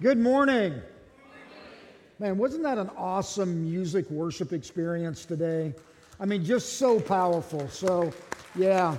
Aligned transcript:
Good 0.00 0.18
morning. 0.18 0.80
Man, 2.20 2.38
wasn't 2.38 2.62
that 2.62 2.78
an 2.78 2.88
awesome 2.96 3.64
music 3.68 4.08
worship 4.08 4.52
experience 4.52 5.24
today? 5.24 5.74
I 6.20 6.24
mean, 6.24 6.44
just 6.44 6.78
so 6.78 7.00
powerful. 7.00 7.68
So, 7.68 8.12
yeah. 8.54 8.96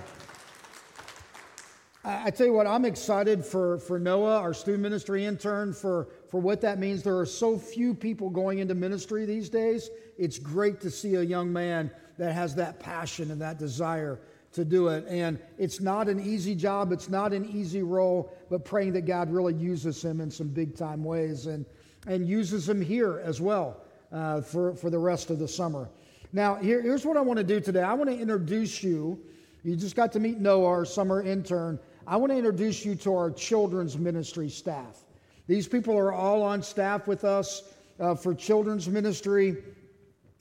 I, 2.03 2.29
tell 2.31 2.47
you 2.47 2.51
what, 2.51 2.67
I'm 2.67 2.83
excited 2.83 3.45
for, 3.45 3.77
for 3.77 3.97
Noah, 3.97 4.39
our 4.39 4.53
student 4.53 4.83
ministry 4.83 5.23
intern, 5.23 5.71
for, 5.71 6.09
for 6.27 6.41
what 6.41 6.59
that 6.61 6.79
means. 6.79 7.01
There 7.01 7.17
are 7.17 7.25
so 7.25 7.57
few 7.57 7.93
people 7.93 8.29
going 8.29 8.59
into 8.59 8.75
ministry 8.75 9.23
these 9.23 9.47
days. 9.47 9.89
It's 10.17 10.37
great 10.37 10.81
to 10.81 10.91
see 10.91 11.15
a 11.15 11.21
young 11.21 11.53
man 11.53 11.91
that 12.17 12.33
has 12.33 12.55
that 12.55 12.77
passion 12.77 13.31
and 13.31 13.39
that 13.41 13.57
desire 13.57 14.19
to 14.53 14.65
do 14.65 14.87
it. 14.87 15.05
And 15.07 15.39
it's 15.57 15.79
not 15.79 16.07
an 16.09 16.19
easy 16.19 16.55
job, 16.55 16.91
it's 16.91 17.09
not 17.09 17.33
an 17.33 17.45
easy 17.45 17.83
role, 17.83 18.33
but 18.49 18.65
praying 18.65 18.93
that 18.93 19.05
God 19.05 19.31
really 19.31 19.53
uses 19.53 20.03
him 20.03 20.21
in 20.21 20.31
some 20.31 20.47
big 20.47 20.75
time 20.75 21.03
ways 21.03 21.45
and, 21.45 21.65
and 22.07 22.27
uses 22.27 22.67
him 22.67 22.81
here 22.81 23.21
as 23.23 23.39
well 23.39 23.81
uh, 24.11 24.41
for, 24.41 24.73
for 24.75 24.89
the 24.89 24.99
rest 24.99 25.29
of 25.29 25.39
the 25.39 25.47
summer. 25.47 25.89
Now, 26.31 26.55
here, 26.55 26.81
here's 26.81 27.05
what 27.05 27.17
I 27.17 27.21
want 27.21 27.37
to 27.37 27.43
do 27.43 27.59
today 27.59 27.81
I 27.81 27.93
want 27.93 28.09
to 28.09 28.17
introduce 28.17 28.83
you. 28.83 29.19
You 29.63 29.75
just 29.75 29.95
got 29.95 30.11
to 30.13 30.19
meet 30.19 30.39
Noah, 30.39 30.67
our 30.67 30.85
summer 30.85 31.21
intern. 31.21 31.79
I 32.07 32.15
want 32.15 32.31
to 32.31 32.37
introduce 32.37 32.85
you 32.85 32.95
to 32.95 33.15
our 33.15 33.29
children's 33.29 33.97
ministry 33.97 34.49
staff. 34.49 35.03
These 35.47 35.67
people 35.67 35.97
are 35.97 36.13
all 36.13 36.41
on 36.41 36.63
staff 36.63 37.07
with 37.07 37.23
us 37.23 37.63
uh, 37.99 38.15
for 38.15 38.33
children's 38.33 38.87
ministry. 38.87 39.57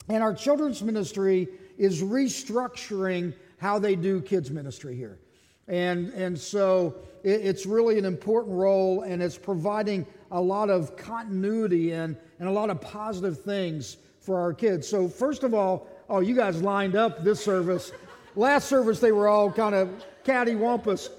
And 0.07 0.23
our 0.23 0.33
children's 0.33 0.81
ministry 0.81 1.47
is 1.77 2.01
restructuring 2.01 3.33
how 3.59 3.77
they 3.77 3.95
do 3.95 4.21
kids 4.21 4.49
ministry 4.49 4.95
here. 4.95 5.19
And, 5.67 6.09
and 6.13 6.37
so 6.37 6.95
it, 7.23 7.41
it's 7.41 7.65
really 7.65 7.99
an 7.99 8.05
important 8.05 8.55
role, 8.55 9.03
and 9.03 9.21
it's 9.21 9.37
providing 9.37 10.05
a 10.31 10.41
lot 10.41 10.69
of 10.69 10.97
continuity 10.97 11.91
and, 11.91 12.17
and 12.39 12.49
a 12.49 12.51
lot 12.51 12.69
of 12.69 12.81
positive 12.81 13.41
things 13.41 13.97
for 14.19 14.39
our 14.39 14.53
kids. 14.53 14.87
So, 14.87 15.07
first 15.07 15.43
of 15.43 15.53
all, 15.53 15.87
oh, 16.09 16.21
you 16.21 16.35
guys 16.35 16.61
lined 16.61 16.95
up 16.95 17.23
this 17.23 17.43
service. 17.43 17.91
Last 18.35 18.67
service, 18.67 18.99
they 18.99 19.11
were 19.11 19.27
all 19.27 19.51
kind 19.51 19.75
of 19.75 19.89
cattywampus. 20.23 21.09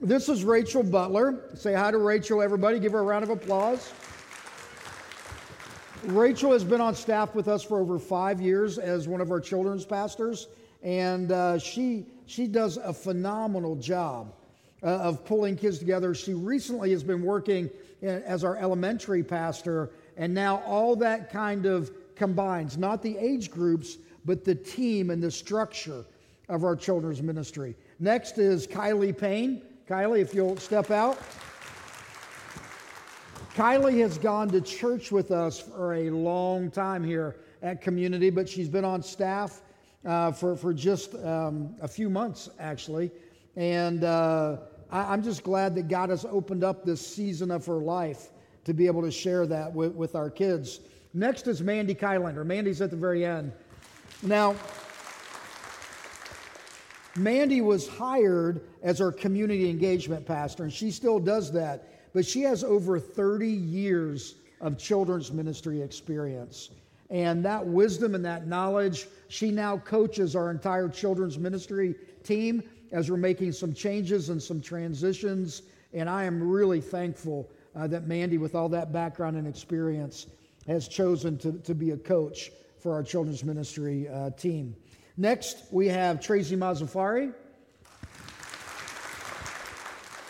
This 0.00 0.28
is 0.28 0.44
Rachel 0.44 0.82
Butler. 0.82 1.44
Say 1.54 1.74
hi 1.74 1.90
to 1.90 1.98
Rachel, 1.98 2.42
everybody. 2.42 2.80
Give 2.80 2.92
her 2.92 2.98
a 2.98 3.04
round 3.04 3.22
of 3.22 3.30
applause. 3.30 3.92
Rachel 6.04 6.52
has 6.52 6.64
been 6.64 6.80
on 6.80 6.96
staff 6.96 7.34
with 7.34 7.46
us 7.46 7.62
for 7.62 7.78
over 7.78 7.98
five 7.98 8.40
years 8.40 8.78
as 8.78 9.06
one 9.06 9.20
of 9.20 9.30
our 9.30 9.40
children's 9.40 9.84
pastors 9.84 10.48
and 10.82 11.30
uh, 11.32 11.58
she 11.58 12.06
she 12.26 12.46
does 12.46 12.76
a 12.76 12.92
phenomenal 12.92 13.76
job 13.76 14.32
uh, 14.82 14.86
of 14.86 15.24
pulling 15.24 15.56
kids 15.56 15.78
together. 15.78 16.14
She 16.14 16.34
recently 16.34 16.90
has 16.90 17.04
been 17.04 17.22
working 17.22 17.70
in, 18.00 18.22
as 18.22 18.44
our 18.44 18.56
elementary 18.56 19.22
pastor, 19.22 19.90
and 20.16 20.32
now 20.32 20.62
all 20.66 20.96
that 20.96 21.30
kind 21.30 21.66
of 21.66 21.90
combines 22.16 22.76
not 22.76 23.02
the 23.02 23.16
age 23.18 23.50
groups, 23.50 23.98
but 24.24 24.44
the 24.44 24.54
team 24.54 25.10
and 25.10 25.22
the 25.22 25.30
structure 25.30 26.04
of 26.48 26.64
our 26.64 26.76
children's 26.76 27.22
ministry. 27.22 27.76
Next 27.98 28.38
is 28.38 28.66
Kylie 28.66 29.16
Payne. 29.16 29.62
Kylie, 29.88 30.20
if 30.20 30.34
you'll 30.34 30.56
step 30.56 30.90
out. 30.90 31.18
Kylie 33.54 34.00
has 34.00 34.16
gone 34.16 34.48
to 34.48 34.60
church 34.60 35.12
with 35.12 35.30
us 35.30 35.60
for 35.60 35.94
a 35.94 36.10
long 36.10 36.70
time 36.70 37.04
here 37.04 37.36
at 37.62 37.82
Community, 37.82 38.30
but 38.30 38.48
she's 38.48 38.68
been 38.68 38.84
on 38.84 39.02
staff 39.02 39.62
uh, 40.04 40.32
for, 40.32 40.56
for 40.56 40.72
just 40.72 41.14
um, 41.16 41.74
a 41.80 41.88
few 41.88 42.10
months, 42.10 42.48
actually. 42.58 43.10
And 43.56 44.04
uh, 44.04 44.58
I, 44.90 45.14
am 45.14 45.22
just 45.22 45.42
glad 45.42 45.74
that 45.76 45.88
God 45.88 46.10
has 46.10 46.24
opened 46.24 46.64
up 46.64 46.84
this 46.84 47.06
season 47.06 47.50
of 47.50 47.64
her 47.66 47.78
life 47.78 48.30
to 48.64 48.72
be 48.72 48.86
able 48.86 49.02
to 49.02 49.10
share 49.10 49.46
that 49.46 49.72
with, 49.72 49.94
with 49.94 50.14
our 50.14 50.30
kids. 50.30 50.80
Next 51.14 51.46
is 51.46 51.60
Mandy 51.60 51.94
Kylander. 51.94 52.44
Mandy's 52.44 52.80
at 52.80 52.90
the 52.90 52.96
very 52.96 53.24
end. 53.24 53.52
Now, 54.22 54.56
Mandy 57.16 57.60
was 57.60 57.86
hired 57.86 58.62
as 58.82 59.00
our 59.00 59.12
community 59.12 59.68
engagement 59.68 60.24
pastor, 60.24 60.62
and 60.62 60.72
she 60.72 60.90
still 60.90 61.18
does 61.18 61.52
that. 61.52 61.88
But 62.14 62.24
she 62.24 62.42
has 62.42 62.64
over 62.64 62.98
30 62.98 63.48
years 63.48 64.36
of 64.60 64.78
children's 64.78 65.32
ministry 65.32 65.82
experience. 65.82 66.70
And 67.12 67.44
that 67.44 67.64
wisdom 67.64 68.14
and 68.14 68.24
that 68.24 68.46
knowledge, 68.46 69.06
she 69.28 69.50
now 69.50 69.76
coaches 69.76 70.34
our 70.34 70.50
entire 70.50 70.88
children's 70.88 71.38
ministry 71.38 71.94
team 72.24 72.62
as 72.90 73.10
we're 73.10 73.18
making 73.18 73.52
some 73.52 73.74
changes 73.74 74.30
and 74.30 74.42
some 74.42 74.62
transitions. 74.62 75.62
And 75.92 76.08
I 76.08 76.24
am 76.24 76.42
really 76.42 76.80
thankful 76.80 77.50
uh, 77.76 77.86
that 77.88 78.08
Mandy, 78.08 78.38
with 78.38 78.54
all 78.54 78.70
that 78.70 78.94
background 78.94 79.36
and 79.36 79.46
experience, 79.46 80.26
has 80.66 80.88
chosen 80.88 81.36
to, 81.38 81.52
to 81.52 81.74
be 81.74 81.90
a 81.90 81.98
coach 81.98 82.50
for 82.78 82.94
our 82.94 83.02
children's 83.02 83.44
ministry 83.44 84.08
uh, 84.08 84.30
team. 84.30 84.74
Next, 85.18 85.64
we 85.70 85.88
have 85.88 86.18
Tracy 86.18 86.56
Mazafari. 86.56 87.34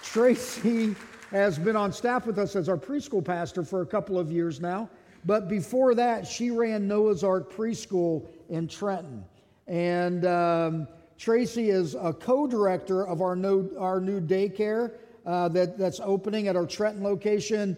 Tracy 0.02 0.96
has 1.30 1.60
been 1.60 1.76
on 1.76 1.92
staff 1.92 2.26
with 2.26 2.40
us 2.40 2.56
as 2.56 2.68
our 2.68 2.76
preschool 2.76 3.24
pastor 3.24 3.62
for 3.62 3.82
a 3.82 3.86
couple 3.86 4.18
of 4.18 4.32
years 4.32 4.60
now. 4.60 4.90
But 5.24 5.48
before 5.48 5.94
that, 5.94 6.26
she 6.26 6.50
ran 6.50 6.88
Noah's 6.88 7.22
Ark 7.22 7.52
Preschool 7.52 8.26
in 8.48 8.66
Trenton. 8.66 9.24
And 9.66 10.24
um, 10.26 10.88
Tracy 11.18 11.70
is 11.70 11.94
a 11.94 12.12
co 12.12 12.46
director 12.46 13.06
of 13.06 13.22
our, 13.22 13.36
no, 13.36 13.68
our 13.78 14.00
new 14.00 14.20
daycare 14.20 14.92
uh, 15.24 15.48
that, 15.50 15.78
that's 15.78 16.00
opening 16.00 16.48
at 16.48 16.56
our 16.56 16.66
Trenton 16.66 17.04
location. 17.04 17.76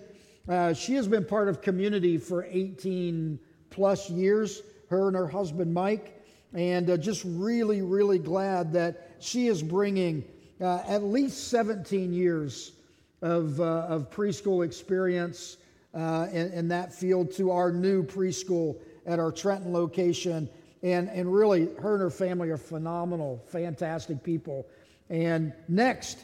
Uh, 0.49 0.73
she 0.73 0.95
has 0.95 1.07
been 1.07 1.25
part 1.25 1.49
of 1.49 1.61
community 1.61 2.17
for 2.19 2.45
18 2.45 3.39
plus 3.71 4.09
years, 4.09 4.63
her 4.89 5.09
and 5.09 5.17
her 5.17 5.29
husband 5.29 5.73
Mike. 5.73 6.23
And 6.55 6.89
uh, 6.89 6.97
just 6.97 7.23
really, 7.27 7.83
really 7.83 8.19
glad 8.19 8.73
that 8.75 9.11
she 9.19 9.49
is 9.49 9.63
bringing 9.63 10.25
uh, 10.61 10.83
at 10.87 11.03
least 11.03 11.49
17 11.49 12.13
years 12.13 12.73
of, 13.21 13.61
uh, 13.61 13.87
of 13.89 14.11
preschool 14.11 14.65
experience 14.65 15.57
uh, 15.95 16.27
in, 16.33 16.53
in, 16.53 16.69
that 16.69 16.93
field 16.93 17.31
to 17.33 17.51
our 17.51 17.71
new 17.71 18.03
preschool 18.03 18.77
at 19.07 19.19
our 19.19 19.31
Trenton 19.31 19.73
location. 19.73 20.49
And, 20.83 21.09
and 21.09 21.33
really, 21.33 21.69
her 21.81 21.95
and 21.95 22.03
her 22.03 22.11
family 22.11 22.51
are 22.51 22.57
phenomenal, 22.57 23.43
fantastic 23.47 24.23
people. 24.23 24.67
And 25.09 25.53
next 25.69 26.19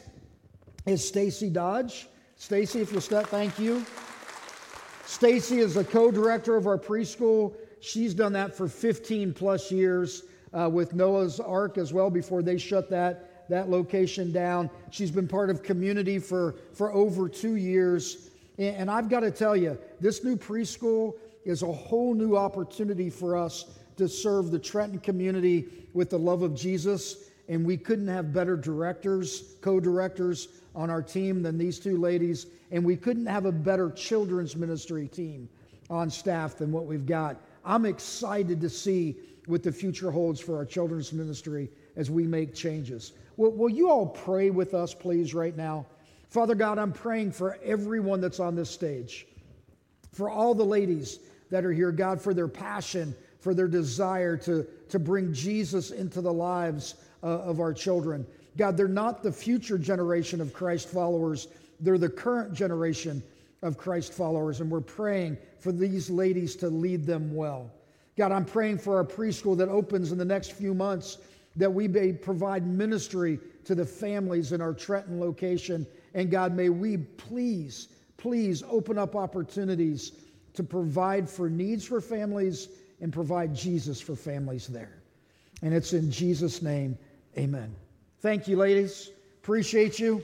is 0.85 1.07
Stacy 1.07 1.49
Dodge. 1.49 2.07
Stacy, 2.35 2.81
if 2.81 2.91
you'll 2.91 3.01
step, 3.01 3.27
thank 3.27 3.57
you. 3.59 3.85
Stacy 5.05 5.59
is 5.59 5.77
a 5.77 5.83
co-director 5.83 6.55
of 6.55 6.67
our 6.67 6.77
preschool. 6.77 7.55
She's 7.79 8.13
done 8.13 8.33
that 8.33 8.55
for 8.55 8.67
15 8.67 9.33
plus 9.33 9.71
years 9.71 10.23
uh, 10.53 10.69
with 10.69 10.93
Noah's 10.93 11.39
Ark 11.39 11.77
as 11.77 11.93
well 11.93 12.09
before 12.09 12.41
they 12.41 12.57
shut 12.57 12.89
that, 12.89 13.47
that 13.49 13.69
location 13.69 14.31
down. 14.31 14.69
She's 14.89 15.11
been 15.11 15.27
part 15.27 15.49
of 15.49 15.63
community 15.63 16.19
for, 16.19 16.55
for 16.73 16.91
over 16.93 17.29
two 17.29 17.55
years. 17.55 18.30
And 18.57 18.91
I've 18.91 19.09
got 19.09 19.21
to 19.21 19.31
tell 19.31 19.55
you, 19.55 19.77
this 19.99 20.23
new 20.23 20.35
preschool 20.35 21.15
is 21.45 21.63
a 21.63 21.71
whole 21.71 22.13
new 22.13 22.35
opportunity 22.35 23.09
for 23.09 23.35
us 23.35 23.65
to 23.97 24.07
serve 24.07 24.51
the 24.51 24.59
Trenton 24.59 24.99
community 24.99 25.87
with 25.93 26.09
the 26.09 26.19
love 26.19 26.41
of 26.41 26.55
Jesus. 26.55 27.29
And 27.49 27.65
we 27.65 27.77
couldn't 27.77 28.07
have 28.07 28.33
better 28.33 28.55
directors, 28.55 29.55
co 29.61 29.79
directors 29.79 30.47
on 30.75 30.89
our 30.89 31.01
team 31.01 31.41
than 31.41 31.57
these 31.57 31.79
two 31.79 31.97
ladies. 31.97 32.47
And 32.71 32.85
we 32.85 32.95
couldn't 32.95 33.25
have 33.25 33.45
a 33.45 33.51
better 33.51 33.89
children's 33.91 34.55
ministry 34.55 35.07
team 35.07 35.49
on 35.89 36.09
staff 36.09 36.55
than 36.55 36.71
what 36.71 36.85
we've 36.85 37.05
got. 37.05 37.41
I'm 37.65 37.85
excited 37.85 38.61
to 38.61 38.69
see 38.69 39.17
what 39.47 39.63
the 39.63 39.71
future 39.71 40.11
holds 40.11 40.39
for 40.39 40.55
our 40.55 40.65
children's 40.65 41.11
ministry 41.11 41.69
as 41.95 42.09
we 42.09 42.25
make 42.25 42.53
changes. 42.53 43.13
Will, 43.37 43.51
will 43.51 43.69
you 43.69 43.89
all 43.89 44.07
pray 44.07 44.49
with 44.49 44.73
us, 44.73 44.93
please, 44.93 45.33
right 45.33 45.55
now? 45.55 45.85
Father 46.31 46.55
God, 46.55 46.79
I'm 46.79 46.93
praying 46.93 47.33
for 47.33 47.59
everyone 47.61 48.21
that's 48.21 48.39
on 48.39 48.55
this 48.55 48.69
stage, 48.69 49.27
for 50.13 50.29
all 50.29 50.55
the 50.55 50.63
ladies 50.63 51.19
that 51.49 51.65
are 51.65 51.73
here, 51.73 51.91
God, 51.91 52.21
for 52.21 52.33
their 52.33 52.47
passion, 52.47 53.13
for 53.41 53.53
their 53.53 53.67
desire 53.67 54.37
to, 54.37 54.65
to 54.87 54.97
bring 54.97 55.33
Jesus 55.33 55.91
into 55.91 56.21
the 56.21 56.31
lives 56.31 56.95
uh, 57.21 57.27
of 57.27 57.59
our 57.59 57.73
children. 57.73 58.25
God, 58.55 58.77
they're 58.77 58.87
not 58.87 59.21
the 59.21 59.31
future 59.31 59.77
generation 59.77 60.39
of 60.39 60.53
Christ 60.53 60.87
followers, 60.87 61.49
they're 61.81 61.97
the 61.97 62.07
current 62.07 62.53
generation 62.53 63.21
of 63.61 63.77
Christ 63.77 64.13
followers, 64.13 64.61
and 64.61 64.71
we're 64.71 64.79
praying 64.79 65.37
for 65.59 65.73
these 65.73 66.09
ladies 66.09 66.55
to 66.57 66.69
lead 66.69 67.05
them 67.05 67.35
well. 67.35 67.69
God, 68.17 68.31
I'm 68.31 68.45
praying 68.45 68.77
for 68.77 68.95
our 68.95 69.03
preschool 69.03 69.57
that 69.57 69.67
opens 69.67 70.13
in 70.13 70.17
the 70.17 70.23
next 70.23 70.53
few 70.53 70.73
months 70.73 71.17
that 71.57 71.73
we 71.73 71.89
may 71.89 72.13
provide 72.13 72.65
ministry 72.65 73.37
to 73.65 73.75
the 73.75 73.85
families 73.85 74.53
in 74.53 74.61
our 74.61 74.73
Trenton 74.73 75.19
location 75.19 75.85
and 76.13 76.29
God, 76.29 76.53
may 76.53 76.69
we 76.69 76.97
please, 76.97 77.87
please 78.17 78.63
open 78.69 78.97
up 78.97 79.15
opportunities 79.15 80.13
to 80.53 80.63
provide 80.63 81.29
for 81.29 81.49
needs 81.49 81.85
for 81.85 82.01
families 82.01 82.69
and 82.99 83.11
provide 83.11 83.55
Jesus 83.55 83.99
for 84.01 84.15
families 84.15 84.67
there. 84.67 85.01
And 85.61 85.73
it's 85.73 85.93
in 85.93 86.11
Jesus' 86.11 86.61
name, 86.61 86.97
amen. 87.37 87.75
Thank 88.19 88.47
you, 88.47 88.57
ladies. 88.57 89.09
Appreciate 89.41 89.99
you. 89.99 90.21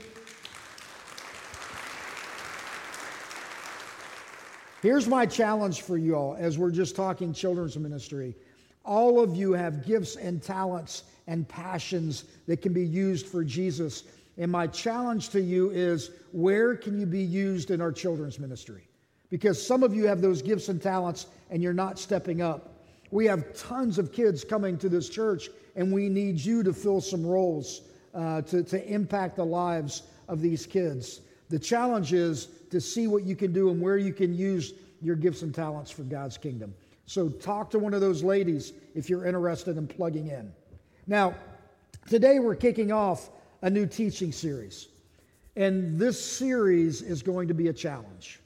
Here's 4.80 5.08
my 5.08 5.26
challenge 5.26 5.82
for 5.82 5.96
you 5.96 6.14
all 6.14 6.36
as 6.38 6.56
we're 6.56 6.70
just 6.70 6.94
talking 6.94 7.32
children's 7.32 7.76
ministry. 7.76 8.36
All 8.84 9.20
of 9.20 9.34
you 9.34 9.52
have 9.52 9.84
gifts 9.84 10.14
and 10.16 10.40
talents 10.40 11.02
and 11.26 11.48
passions 11.48 12.24
that 12.46 12.62
can 12.62 12.72
be 12.72 12.86
used 12.86 13.26
for 13.26 13.42
Jesus. 13.42 14.04
And 14.38 14.52
my 14.52 14.68
challenge 14.68 15.30
to 15.30 15.40
you 15.40 15.70
is 15.70 16.12
where 16.30 16.76
can 16.76 16.98
you 16.98 17.06
be 17.06 17.22
used 17.22 17.70
in 17.72 17.80
our 17.80 17.92
children's 17.92 18.38
ministry? 18.38 18.88
Because 19.30 19.64
some 19.64 19.82
of 19.82 19.94
you 19.94 20.06
have 20.06 20.22
those 20.22 20.40
gifts 20.40 20.68
and 20.68 20.80
talents 20.80 21.26
and 21.50 21.62
you're 21.62 21.74
not 21.74 21.98
stepping 21.98 22.40
up. 22.40 22.74
We 23.10 23.26
have 23.26 23.56
tons 23.58 23.98
of 23.98 24.12
kids 24.12 24.44
coming 24.44 24.78
to 24.78 24.88
this 24.88 25.08
church, 25.08 25.48
and 25.76 25.92
we 25.92 26.08
need 26.08 26.38
you 26.38 26.62
to 26.62 26.72
fill 26.72 27.00
some 27.00 27.26
roles 27.26 27.82
uh, 28.14 28.42
to, 28.42 28.62
to 28.62 28.86
impact 28.86 29.36
the 29.36 29.44
lives 29.44 30.02
of 30.28 30.40
these 30.40 30.66
kids. 30.66 31.22
The 31.48 31.58
challenge 31.58 32.12
is 32.12 32.48
to 32.70 32.80
see 32.80 33.06
what 33.06 33.24
you 33.24 33.34
can 33.34 33.52
do 33.52 33.70
and 33.70 33.80
where 33.80 33.96
you 33.96 34.12
can 34.12 34.34
use 34.34 34.74
your 35.00 35.16
gifts 35.16 35.42
and 35.42 35.54
talents 35.54 35.90
for 35.90 36.02
God's 36.02 36.36
kingdom. 36.36 36.74
So 37.06 37.30
talk 37.30 37.70
to 37.70 37.78
one 37.78 37.94
of 37.94 38.02
those 38.02 38.22
ladies 38.22 38.74
if 38.94 39.08
you're 39.08 39.24
interested 39.24 39.78
in 39.78 39.86
plugging 39.86 40.28
in. 40.28 40.52
Now, 41.06 41.34
today 42.06 42.38
we're 42.38 42.56
kicking 42.56 42.92
off 42.92 43.30
a 43.62 43.70
new 43.70 43.86
teaching 43.86 44.32
series. 44.32 44.88
And 45.56 45.98
this 45.98 46.22
series 46.22 47.02
is 47.02 47.22
going 47.22 47.48
to 47.48 47.54
be 47.54 47.68
a 47.68 47.72
challenge. 47.72 48.40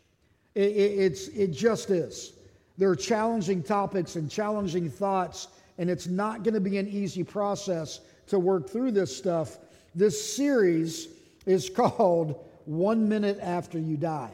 It, 0.55 0.71
it, 0.71 0.99
it's, 0.99 1.29
it 1.29 1.53
just 1.53 1.91
is. 1.91 2.33
There 2.79 2.89
are 2.89 2.97
challenging 2.97 3.63
topics 3.63 4.17
and 4.17 4.31
challenging 4.31 4.89
thoughts, 4.89 5.49
and 5.79 5.91
it's 5.91 6.07
not 6.07 6.43
going 6.43 6.55
to 6.55 6.61
be 6.61 6.79
an 6.79 6.89
easy 6.89 7.23
process 7.23 8.01
to 8.29 8.39
work 8.39 8.71
through 8.71 8.93
this 8.93 9.15
stuff. 9.15 9.59
This 9.95 10.37
series 10.37 11.09
is 11.45 11.69
called 11.75 12.45
One 12.65 13.09
Minute 13.09 13.39
After 13.43 13.79
You 13.79 13.97
Die. 13.97 14.33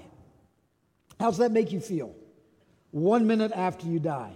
How's 1.19 1.39
that 1.39 1.53
make 1.53 1.73
you 1.73 1.81
feel? 1.81 2.15
One 2.91 3.27
minute 3.27 3.53
after 3.55 3.87
you 3.87 3.99
die. 3.99 4.33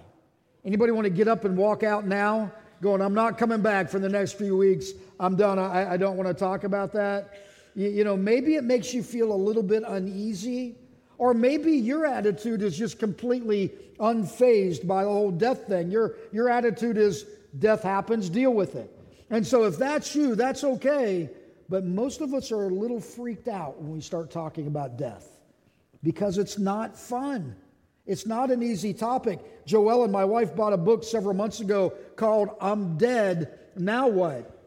Anybody 0.65 0.93
want 0.93 1.05
to 1.05 1.11
get 1.11 1.29
up 1.29 1.45
and 1.45 1.57
walk 1.57 1.83
out 1.83 2.07
now? 2.07 2.53
Going, 2.83 3.01
I'm 3.01 3.15
not 3.15 3.39
coming 3.39 3.63
back 3.63 3.89
for 3.89 4.01
the 4.01 4.09
next 4.09 4.33
few 4.33 4.57
weeks. 4.57 4.91
I'm 5.21 5.37
done. 5.37 5.57
I, 5.57 5.93
I 5.93 5.97
don't 5.97 6.17
want 6.17 6.29
to 6.29 6.35
talk 6.35 6.65
about 6.65 6.93
that. 6.95 7.33
You, 7.77 7.89
you 7.89 8.03
know, 8.03 8.17
maybe 8.17 8.57
it 8.57 8.65
makes 8.65 8.93
you 8.93 9.05
feel 9.05 9.33
a 9.33 9.37
little 9.37 9.63
bit 9.63 9.85
uneasy. 9.87 10.75
Or 11.17 11.33
maybe 11.33 11.71
your 11.71 12.05
attitude 12.05 12.61
is 12.61 12.77
just 12.77 12.99
completely 12.99 13.71
unfazed 14.01 14.85
by 14.85 15.05
the 15.05 15.11
whole 15.11 15.31
death 15.31 15.69
thing. 15.69 15.93
Your, 15.93 16.17
your 16.33 16.49
attitude 16.49 16.97
is 16.97 17.25
death 17.61 17.85
happens, 17.85 18.29
deal 18.29 18.53
with 18.53 18.75
it. 18.75 18.91
And 19.31 19.47
so 19.47 19.63
if 19.63 19.79
that's 19.79 20.17
you, 20.17 20.35
that's 20.35 20.65
okay. 20.65 21.31
But 21.69 21.85
most 21.85 22.21
of 22.21 22.35
us 22.35 22.51
are 22.51 22.65
a 22.65 22.75
little 22.75 23.01
freaked 23.01 23.47
out 23.47 23.81
when 23.81 23.93
we 23.93 24.01
start 24.01 24.29
talking 24.29 24.67
about 24.67 24.99
death 24.99 25.29
because 26.03 26.37
it's 26.37 26.59
not 26.59 26.99
fun. 26.99 27.55
It's 28.07 28.27
not 28.27 28.51
an 28.51 28.63
easy 28.63 28.93
topic. 28.93 29.39
Joelle 29.67 30.05
and 30.05 30.13
my 30.13 30.25
wife 30.25 30.57
bought 30.57 30.73
a 30.73 30.77
book 30.77 31.05
several 31.05 31.35
months 31.35 31.61
ago 31.61 31.93
called 32.17 32.51
I'm 32.61 32.97
Dead, 32.99 33.59
Now 33.77 34.09
What? 34.09 34.59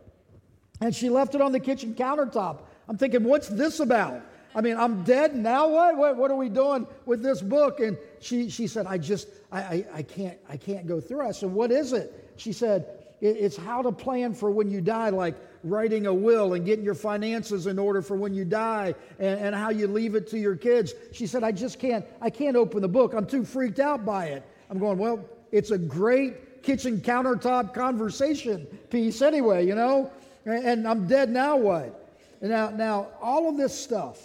And 0.82 0.96
she 0.96 1.10
left 1.10 1.36
it 1.36 1.42
on 1.42 1.52
the 1.52 1.60
kitchen 1.60 1.94
countertop. 1.94 2.60
I'm 2.88 2.98
thinking, 2.98 3.24
what's 3.24 3.48
this 3.48 3.80
about? 3.80 4.22
I 4.54 4.62
mean, 4.62 4.78
I'm 4.78 5.04
dead. 5.04 5.36
Now 5.36 5.68
what? 5.68 5.98
What, 5.98 6.18
what 6.18 6.32
are 6.32 6.38
we 6.38 6.50
doing 6.50 6.88
with 7.06 7.22
this 7.22 7.42
book? 7.42 7.80
And 7.80 7.98
she, 8.20 8.50
she 8.50 8.68
said, 8.68 8.86
I 8.86 8.98
just, 8.98 9.28
I, 9.52 9.60
I, 9.60 9.86
I, 9.96 10.04
can't, 10.04 10.38
I 10.50 10.56
can't 10.58 10.88
go 10.88 11.02
through. 11.02 11.28
I 11.28 11.32
said, 11.32 11.52
what 11.52 11.72
is 11.72 11.92
it? 11.92 12.34
She 12.38 12.54
said, 12.54 12.88
it's 13.22 13.58
how 13.58 13.82
to 13.82 13.92
plan 13.92 14.34
for 14.34 14.52
when 14.52 14.70
you 14.70 14.82
die, 14.82 15.10
like 15.10 15.36
writing 15.66 16.06
a 16.06 16.14
will 16.14 16.54
and 16.54 16.64
getting 16.66 16.86
your 16.86 16.96
finances 16.96 17.66
in 17.66 17.80
order 17.80 18.02
for 18.02 18.16
when 18.16 18.34
you 18.34 18.46
die 18.46 18.94
and, 19.20 19.40
and 19.40 19.56
how 19.56 19.72
you 19.72 19.88
leave 19.88 20.14
it 20.16 20.28
to 20.30 20.38
your 20.38 20.56
kids. 20.56 20.94
She 21.12 21.26
said, 21.26 21.44
I 21.44 21.52
just 21.52 21.80
can't, 21.80 22.06
I 22.22 22.30
can't 22.30 22.56
open 22.56 22.82
the 22.82 22.88
book. 22.88 23.14
I'm 23.14 23.26
too 23.26 23.44
freaked 23.44 23.80
out 23.80 24.06
by 24.06 24.28
it. 24.28 24.44
I'm 24.70 24.78
going, 24.78 25.00
well, 25.00 25.26
it's 25.52 25.72
a 25.72 25.78
great 25.78 26.62
kitchen 26.62 27.00
countertop 27.00 27.74
conversation 27.74 28.66
piece 28.90 29.22
anyway, 29.22 29.66
you 29.66 29.76
know? 29.76 30.12
And, 30.46 30.66
and 30.66 30.88
I'm 30.88 31.08
dead 31.08 31.30
now 31.30 31.58
what? 31.58 32.02
Now, 32.42 32.70
now, 32.70 33.08
all 33.22 33.50
of 33.50 33.58
this 33.58 33.78
stuff, 33.78 34.20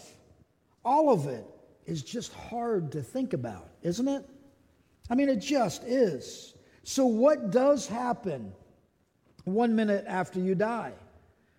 all 0.84 1.10
of 1.10 1.26
it 1.26 1.44
is 1.86 2.02
just 2.02 2.34
hard 2.34 2.92
to 2.92 3.02
think 3.02 3.32
about, 3.32 3.68
isn't 3.82 4.06
it? 4.06 4.28
I 5.08 5.14
mean, 5.14 5.30
it 5.30 5.36
just 5.36 5.84
is. 5.84 6.54
So, 6.82 7.06
what 7.06 7.50
does 7.50 7.86
happen 7.86 8.52
one 9.44 9.74
minute 9.74 10.04
after 10.06 10.38
you 10.38 10.54
die? 10.54 10.92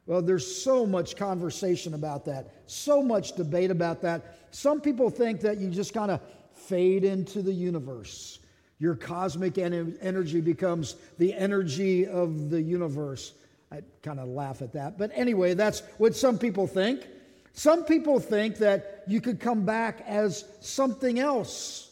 Well, 0.05 0.21
there's 0.21 0.63
so 0.63 0.85
much 0.85 1.15
conversation 1.15 1.93
about 1.93 2.25
that, 2.25 2.53
so 2.65 3.01
much 3.03 3.33
debate 3.35 3.71
about 3.71 4.01
that. 4.01 4.37
Some 4.51 4.81
people 4.81 5.09
think 5.09 5.41
that 5.41 5.57
you 5.57 5.69
just 5.69 5.93
kind 5.93 6.11
of 6.11 6.21
fade 6.53 7.03
into 7.03 7.41
the 7.41 7.53
universe. 7.53 8.39
Your 8.79 8.95
cosmic 8.95 9.57
en- 9.57 9.97
energy 10.01 10.41
becomes 10.41 10.95
the 11.19 11.33
energy 11.33 12.07
of 12.07 12.49
the 12.49 12.61
universe. 12.61 13.33
I 13.71 13.81
kind 14.01 14.19
of 14.19 14.27
laugh 14.27 14.61
at 14.61 14.73
that. 14.73 14.97
But 14.97 15.11
anyway, 15.13 15.53
that's 15.53 15.81
what 15.97 16.15
some 16.15 16.37
people 16.37 16.67
think. 16.67 17.07
Some 17.53 17.85
people 17.85 18.19
think 18.19 18.57
that 18.57 19.03
you 19.07 19.21
could 19.21 19.39
come 19.39 19.65
back 19.65 20.03
as 20.07 20.45
something 20.61 21.19
else, 21.19 21.91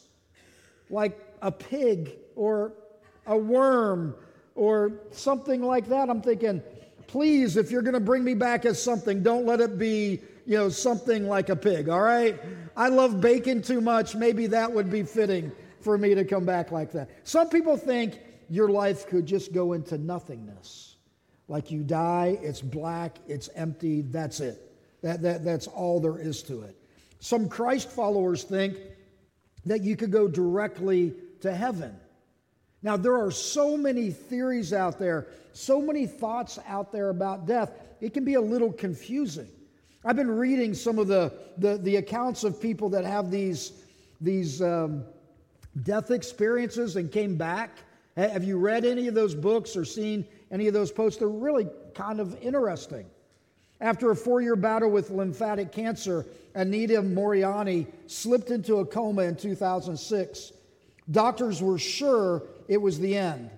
like 0.89 1.19
a 1.41 1.51
pig 1.51 2.11
or 2.35 2.73
a 3.27 3.37
worm 3.37 4.15
or 4.55 4.93
something 5.11 5.61
like 5.61 5.87
that. 5.89 6.09
I'm 6.09 6.21
thinking, 6.21 6.61
please, 7.09 7.57
if 7.57 7.71
you're 7.71 7.81
going 7.81 7.95
to 7.95 7.99
bring 7.99 8.23
me 8.23 8.35
back 8.35 8.65
as 8.65 8.81
something, 8.81 9.23
don't 9.23 9.43
let 9.43 9.59
it 9.59 9.79
be, 9.79 10.21
you 10.45 10.55
know, 10.55 10.69
something 10.69 11.27
like 11.27 11.49
a 11.49 11.55
pig, 11.55 11.89
all 11.89 12.01
right? 12.01 12.39
I 12.77 12.89
love 12.89 13.19
bacon 13.19 13.63
too 13.63 13.81
much. 13.81 14.15
Maybe 14.15 14.45
that 14.47 14.71
would 14.71 14.91
be 14.91 15.01
fitting 15.01 15.51
for 15.81 15.97
me 15.97 16.13
to 16.13 16.23
come 16.23 16.45
back 16.45 16.71
like 16.71 16.91
that. 16.91 17.09
Some 17.23 17.49
people 17.49 17.77
think 17.77 18.19
your 18.47 18.69
life 18.69 19.07
could 19.07 19.25
just 19.25 19.53
go 19.53 19.73
into 19.73 19.97
nothingness. 19.97 20.97
Like 21.47 21.71
you 21.71 21.81
die, 21.81 22.37
it's 22.43 22.61
black, 22.61 23.17
it's 23.27 23.49
empty, 23.55 24.01
that's 24.03 24.39
it. 24.39 24.71
That, 25.01 25.23
that, 25.23 25.43
that's 25.43 25.65
all 25.65 25.99
there 25.99 26.19
is 26.19 26.43
to 26.43 26.61
it. 26.61 26.75
Some 27.19 27.49
Christ 27.49 27.89
followers 27.89 28.43
think 28.43 28.77
that 29.65 29.81
you 29.81 29.95
could 29.95 30.11
go 30.11 30.27
directly 30.27 31.15
to 31.41 31.55
heaven. 31.55 31.95
Now, 32.81 32.95
there 32.97 33.17
are 33.17 33.31
so 33.31 33.75
many 33.75 34.09
theories 34.09 34.73
out 34.73 34.99
there, 34.99 35.27
so 35.53 35.81
many 35.81 36.05
thoughts 36.05 36.59
out 36.67 36.91
there 36.91 37.09
about 37.09 37.45
death, 37.45 37.71
it 37.99 38.13
can 38.13 38.23
be 38.23 38.35
a 38.35 38.41
little 38.41 38.71
confusing. 38.71 39.47
I've 40.05 40.15
been 40.15 40.31
reading 40.31 40.73
some 40.73 40.97
of 40.97 41.07
the, 41.07 41.33
the, 41.57 41.77
the 41.77 41.97
accounts 41.97 42.45
of 42.45 42.61
people 42.61 42.89
that 42.89 43.03
have 43.03 43.29
these, 43.29 43.73
these 44.21 44.61
um, 44.61 45.03
death 45.83 46.11
experiences 46.11 46.95
and 46.95 47.11
came 47.11 47.35
back. 47.35 47.71
Have 48.15 48.43
you 48.43 48.57
read 48.57 48.85
any 48.85 49.07
of 49.07 49.13
those 49.13 49.35
books 49.35 49.75
or 49.75 49.83
seen 49.83 50.25
any 50.51 50.67
of 50.67 50.73
those 50.73 50.91
posts? 50.91 51.19
They're 51.19 51.27
really 51.27 51.67
kind 51.93 52.21
of 52.21 52.41
interesting. 52.41 53.05
After 53.81 54.11
a 54.11 54.15
four 54.15 54.41
year 54.41 54.55
battle 54.55 54.89
with 54.89 55.09
lymphatic 55.09 55.71
cancer, 55.71 56.25
Anita 56.55 57.01
Moorjani 57.01 57.87
slipped 58.07 58.51
into 58.51 58.77
a 58.77 58.85
coma 58.85 59.23
in 59.23 59.35
2006. 59.35 60.53
Doctors 61.11 61.61
were 61.61 61.77
sure 61.79 62.43
it 62.69 62.79
was 62.79 62.99
the 62.99 63.17
end, 63.17 63.49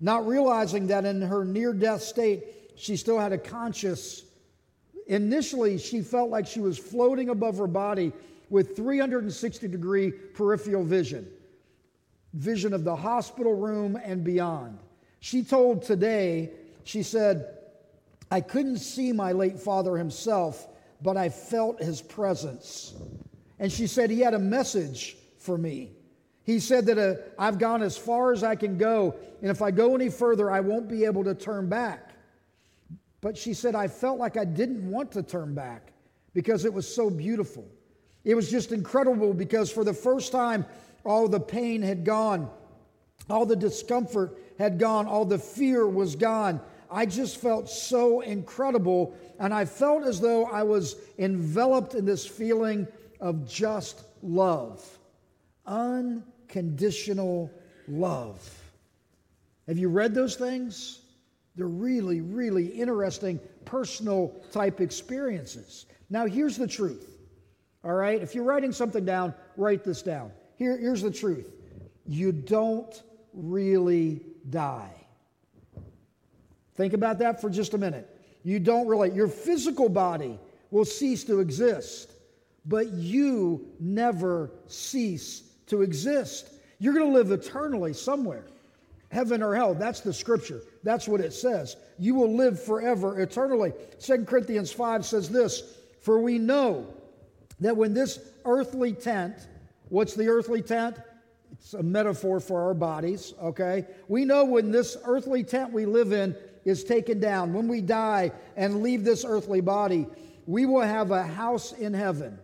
not 0.00 0.26
realizing 0.26 0.88
that 0.88 1.06
in 1.06 1.22
her 1.22 1.44
near 1.44 1.72
death 1.72 2.02
state, 2.02 2.44
she 2.74 2.96
still 2.96 3.18
had 3.18 3.32
a 3.32 3.38
conscious. 3.38 4.24
Initially, 5.06 5.78
she 5.78 6.02
felt 6.02 6.30
like 6.30 6.48
she 6.48 6.60
was 6.60 6.76
floating 6.76 7.30
above 7.30 7.56
her 7.58 7.68
body 7.68 8.12
with 8.50 8.76
360 8.76 9.68
degree 9.68 10.10
peripheral 10.10 10.84
vision, 10.84 11.28
vision 12.34 12.74
of 12.74 12.82
the 12.82 12.94
hospital 12.94 13.54
room 13.54 13.98
and 14.04 14.24
beyond. 14.24 14.78
She 15.20 15.44
told 15.44 15.82
today, 15.82 16.50
she 16.82 17.04
said, 17.04 17.46
I 18.32 18.40
couldn't 18.40 18.78
see 18.78 19.12
my 19.12 19.30
late 19.30 19.60
father 19.60 19.96
himself, 19.96 20.66
but 21.02 21.16
I 21.16 21.28
felt 21.28 21.80
his 21.80 22.02
presence. 22.02 22.94
And 23.60 23.70
she 23.70 23.86
said 23.86 24.10
he 24.10 24.20
had 24.20 24.34
a 24.34 24.40
message 24.40 25.16
for 25.38 25.56
me. 25.56 25.95
He 26.46 26.60
said 26.60 26.86
that 26.86 26.96
uh, 26.96 27.14
I've 27.36 27.58
gone 27.58 27.82
as 27.82 27.98
far 27.98 28.32
as 28.32 28.44
I 28.44 28.54
can 28.54 28.78
go, 28.78 29.16
and 29.42 29.50
if 29.50 29.60
I 29.60 29.72
go 29.72 29.96
any 29.96 30.08
further, 30.08 30.48
I 30.48 30.60
won't 30.60 30.88
be 30.88 31.04
able 31.04 31.24
to 31.24 31.34
turn 31.34 31.68
back. 31.68 32.12
But 33.20 33.36
she 33.36 33.52
said, 33.52 33.74
I 33.74 33.88
felt 33.88 34.20
like 34.20 34.36
I 34.36 34.44
didn't 34.44 34.88
want 34.88 35.10
to 35.12 35.22
turn 35.24 35.54
back 35.54 35.92
because 36.34 36.64
it 36.64 36.72
was 36.72 36.86
so 36.86 37.10
beautiful. 37.10 37.66
It 38.24 38.36
was 38.36 38.48
just 38.48 38.70
incredible 38.70 39.34
because 39.34 39.72
for 39.72 39.82
the 39.82 39.92
first 39.92 40.30
time, 40.30 40.64
all 41.04 41.26
the 41.26 41.40
pain 41.40 41.82
had 41.82 42.04
gone, 42.04 42.48
all 43.28 43.44
the 43.44 43.56
discomfort 43.56 44.38
had 44.56 44.78
gone, 44.78 45.06
all 45.06 45.24
the 45.24 45.38
fear 45.38 45.88
was 45.88 46.14
gone. 46.14 46.60
I 46.88 47.06
just 47.06 47.40
felt 47.40 47.68
so 47.68 48.20
incredible. 48.20 49.16
And 49.40 49.52
I 49.52 49.64
felt 49.64 50.04
as 50.04 50.20
though 50.20 50.44
I 50.44 50.62
was 50.62 50.94
enveloped 51.18 51.94
in 51.94 52.04
this 52.04 52.24
feeling 52.24 52.86
of 53.20 53.48
just 53.48 54.04
love, 54.22 54.84
unconditional 56.46 57.50
love. 57.88 58.40
Have 59.66 59.78
you 59.78 59.88
read 59.88 60.14
those 60.14 60.36
things? 60.36 61.00
They're 61.56 61.66
really, 61.66 62.20
really 62.20 62.66
interesting 62.66 63.40
personal 63.64 64.36
type 64.52 64.80
experiences. 64.80 65.86
Now, 66.08 66.26
here's 66.26 66.56
the 66.56 66.68
truth. 66.68 67.18
All 67.82 67.94
right? 67.94 68.20
If 68.20 68.34
you're 68.34 68.44
writing 68.44 68.72
something 68.72 69.04
down, 69.04 69.34
write 69.56 69.82
this 69.82 70.02
down. 70.02 70.30
Here, 70.56 70.76
here's 70.76 71.02
the 71.02 71.10
truth 71.10 71.52
you 72.06 72.30
don't 72.30 73.02
really 73.32 74.22
die. 74.50 74.94
Think 76.76 76.92
about 76.92 77.18
that 77.18 77.40
for 77.40 77.50
just 77.50 77.74
a 77.74 77.78
minute. 77.78 78.08
You 78.44 78.60
don't 78.60 78.86
really, 78.86 79.10
your 79.10 79.28
physical 79.28 79.88
body 79.88 80.38
will 80.70 80.84
cease 80.84 81.24
to 81.24 81.40
exist, 81.40 82.12
but 82.64 82.92
you 82.92 83.66
never 83.80 84.50
cease 84.68 85.45
to 85.66 85.82
exist. 85.82 86.50
You're 86.78 86.94
going 86.94 87.06
to 87.06 87.12
live 87.12 87.30
eternally 87.30 87.92
somewhere, 87.92 88.44
heaven 89.10 89.42
or 89.42 89.54
hell. 89.54 89.74
That's 89.74 90.00
the 90.00 90.12
scripture. 90.12 90.62
That's 90.82 91.08
what 91.08 91.20
it 91.20 91.32
says. 91.32 91.76
You 91.98 92.14
will 92.14 92.34
live 92.34 92.62
forever, 92.62 93.20
eternally. 93.20 93.72
2 94.00 94.24
Corinthians 94.24 94.72
5 94.72 95.04
says 95.04 95.28
this 95.28 95.78
For 96.00 96.20
we 96.20 96.38
know 96.38 96.86
that 97.60 97.76
when 97.76 97.94
this 97.94 98.18
earthly 98.44 98.92
tent, 98.92 99.34
what's 99.88 100.14
the 100.14 100.28
earthly 100.28 100.62
tent? 100.62 100.96
It's 101.52 101.74
a 101.74 101.82
metaphor 101.82 102.40
for 102.40 102.62
our 102.62 102.74
bodies, 102.74 103.34
okay? 103.42 103.86
We 104.08 104.24
know 104.24 104.44
when 104.44 104.70
this 104.70 104.96
earthly 105.04 105.42
tent 105.42 105.72
we 105.72 105.86
live 105.86 106.12
in 106.12 106.36
is 106.64 106.84
taken 106.84 107.20
down, 107.20 107.52
when 107.52 107.68
we 107.68 107.80
die 107.80 108.32
and 108.56 108.82
leave 108.82 109.04
this 109.04 109.24
earthly 109.24 109.60
body, 109.60 110.06
we 110.46 110.66
will 110.66 110.82
have 110.82 111.12
a 111.12 111.22
house 111.22 111.72
in 111.72 111.94
heaven, 111.94 112.38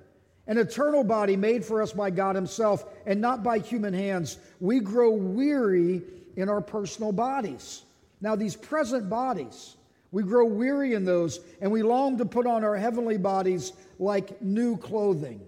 an 0.52 0.58
eternal 0.58 1.02
body 1.02 1.34
made 1.34 1.64
for 1.64 1.80
us 1.80 1.94
by 1.94 2.10
God 2.10 2.36
Himself 2.36 2.84
and 3.06 3.18
not 3.18 3.42
by 3.42 3.58
human 3.58 3.94
hands. 3.94 4.36
We 4.60 4.80
grow 4.80 5.10
weary 5.10 6.02
in 6.36 6.50
our 6.50 6.60
personal 6.60 7.10
bodies. 7.10 7.84
Now, 8.20 8.36
these 8.36 8.54
present 8.54 9.08
bodies, 9.08 9.76
we 10.10 10.22
grow 10.22 10.44
weary 10.44 10.92
in 10.92 11.06
those, 11.06 11.40
and 11.62 11.72
we 11.72 11.82
long 11.82 12.18
to 12.18 12.26
put 12.26 12.46
on 12.46 12.64
our 12.64 12.76
heavenly 12.76 13.16
bodies 13.16 13.72
like 13.98 14.42
new 14.42 14.76
clothing. 14.76 15.40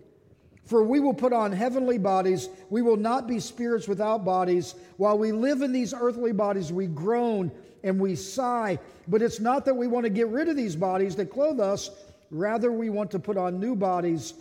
For 0.65 0.83
we 0.83 1.01
will 1.01 1.13
put 1.13 1.35
on 1.35 1.53
heavenly 1.53 1.99
bodies. 1.99 2.49
We 2.71 2.81
will 2.81 2.97
not 2.97 3.29
be 3.29 3.41
spirits 3.41 3.87
without 3.87 4.25
bodies. 4.25 4.75
While 4.97 5.19
we 5.19 5.33
live 5.33 5.61
in 5.61 5.71
these 5.71 5.93
earthly 5.93 6.33
bodies, 6.33 6.73
we 6.73 6.87
groan 6.87 7.53
and 7.83 8.01
we 8.01 8.17
sigh. 8.17 8.79
But 9.07 9.21
it's 9.21 9.39
not 9.39 9.67
that 9.67 9.77
we 9.77 9.87
want 9.87 10.05
to 10.05 10.11
get 10.11 10.29
rid 10.29 10.49
of 10.49 10.57
these 10.57 10.77
bodies 10.77 11.15
that 11.17 11.27
clothe 11.27 11.61
us. 11.61 11.91
Rather, 12.31 12.73
we 12.73 12.89
want 12.89 13.11
to 13.11 13.19
put 13.19 13.37
on 13.37 13.61
new 13.61 13.77
bodies 13.77 14.33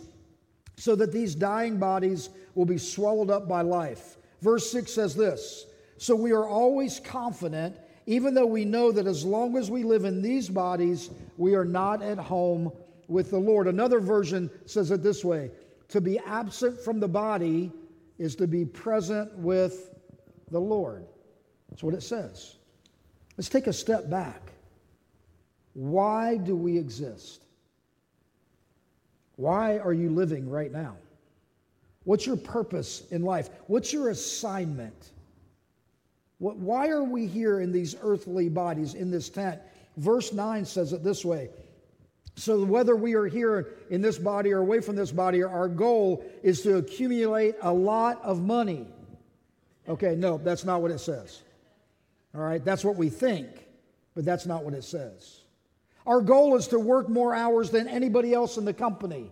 so 0.76 0.94
that 0.96 1.12
these 1.12 1.34
dying 1.34 1.78
bodies 1.78 2.30
will 2.54 2.64
be 2.64 2.78
swallowed 2.78 3.30
up 3.30 3.48
by 3.48 3.62
life. 3.62 4.16
Verse 4.40 4.70
6 4.70 4.92
says 4.92 5.14
this 5.14 5.66
So 5.98 6.14
we 6.14 6.32
are 6.32 6.46
always 6.46 7.00
confident, 7.00 7.78
even 8.06 8.34
though 8.34 8.46
we 8.46 8.64
know 8.64 8.92
that 8.92 9.06
as 9.06 9.24
long 9.24 9.56
as 9.56 9.70
we 9.70 9.82
live 9.82 10.04
in 10.04 10.22
these 10.22 10.48
bodies, 10.48 11.10
we 11.36 11.54
are 11.54 11.64
not 11.64 12.02
at 12.02 12.18
home 12.18 12.72
with 13.08 13.30
the 13.30 13.38
Lord. 13.38 13.66
Another 13.66 14.00
version 14.00 14.50
says 14.66 14.90
it 14.90 15.02
this 15.02 15.24
way 15.24 15.50
to 15.88 16.00
be 16.00 16.18
absent 16.20 16.80
from 16.80 17.00
the 17.00 17.08
body 17.08 17.70
is 18.18 18.34
to 18.36 18.46
be 18.46 18.64
present 18.64 19.32
with 19.38 19.94
the 20.50 20.60
Lord. 20.60 21.06
That's 21.70 21.82
what 21.82 21.94
it 21.94 22.02
says. 22.02 22.56
Let's 23.36 23.48
take 23.48 23.66
a 23.66 23.72
step 23.72 24.08
back. 24.08 24.52
Why 25.72 26.36
do 26.36 26.54
we 26.54 26.78
exist? 26.78 27.43
Why 29.36 29.78
are 29.78 29.92
you 29.92 30.10
living 30.10 30.48
right 30.48 30.70
now? 30.70 30.96
What's 32.04 32.26
your 32.26 32.36
purpose 32.36 33.02
in 33.10 33.22
life? 33.22 33.50
What's 33.66 33.92
your 33.92 34.10
assignment? 34.10 35.10
What, 36.38 36.56
why 36.56 36.88
are 36.88 37.04
we 37.04 37.26
here 37.26 37.60
in 37.60 37.72
these 37.72 37.96
earthly 38.02 38.48
bodies, 38.48 38.94
in 38.94 39.10
this 39.10 39.28
tent? 39.28 39.60
Verse 39.96 40.32
9 40.32 40.64
says 40.64 40.92
it 40.92 41.02
this 41.02 41.24
way 41.24 41.48
so, 42.36 42.64
whether 42.64 42.96
we 42.96 43.14
are 43.14 43.26
here 43.26 43.74
in 43.90 44.00
this 44.00 44.18
body 44.18 44.52
or 44.52 44.58
away 44.58 44.80
from 44.80 44.96
this 44.96 45.12
body, 45.12 45.42
our 45.42 45.68
goal 45.68 46.24
is 46.42 46.62
to 46.62 46.78
accumulate 46.78 47.54
a 47.62 47.72
lot 47.72 48.20
of 48.24 48.42
money. 48.42 48.88
Okay, 49.88 50.16
no, 50.16 50.38
that's 50.38 50.64
not 50.64 50.82
what 50.82 50.90
it 50.90 50.98
says. 50.98 51.42
All 52.34 52.40
right, 52.40 52.64
that's 52.64 52.84
what 52.84 52.96
we 52.96 53.08
think, 53.08 53.48
but 54.16 54.24
that's 54.24 54.46
not 54.46 54.64
what 54.64 54.74
it 54.74 54.82
says. 54.82 55.42
Our 56.06 56.20
goal 56.20 56.56
is 56.56 56.68
to 56.68 56.78
work 56.78 57.08
more 57.08 57.34
hours 57.34 57.70
than 57.70 57.88
anybody 57.88 58.34
else 58.34 58.56
in 58.56 58.64
the 58.64 58.74
company. 58.74 59.30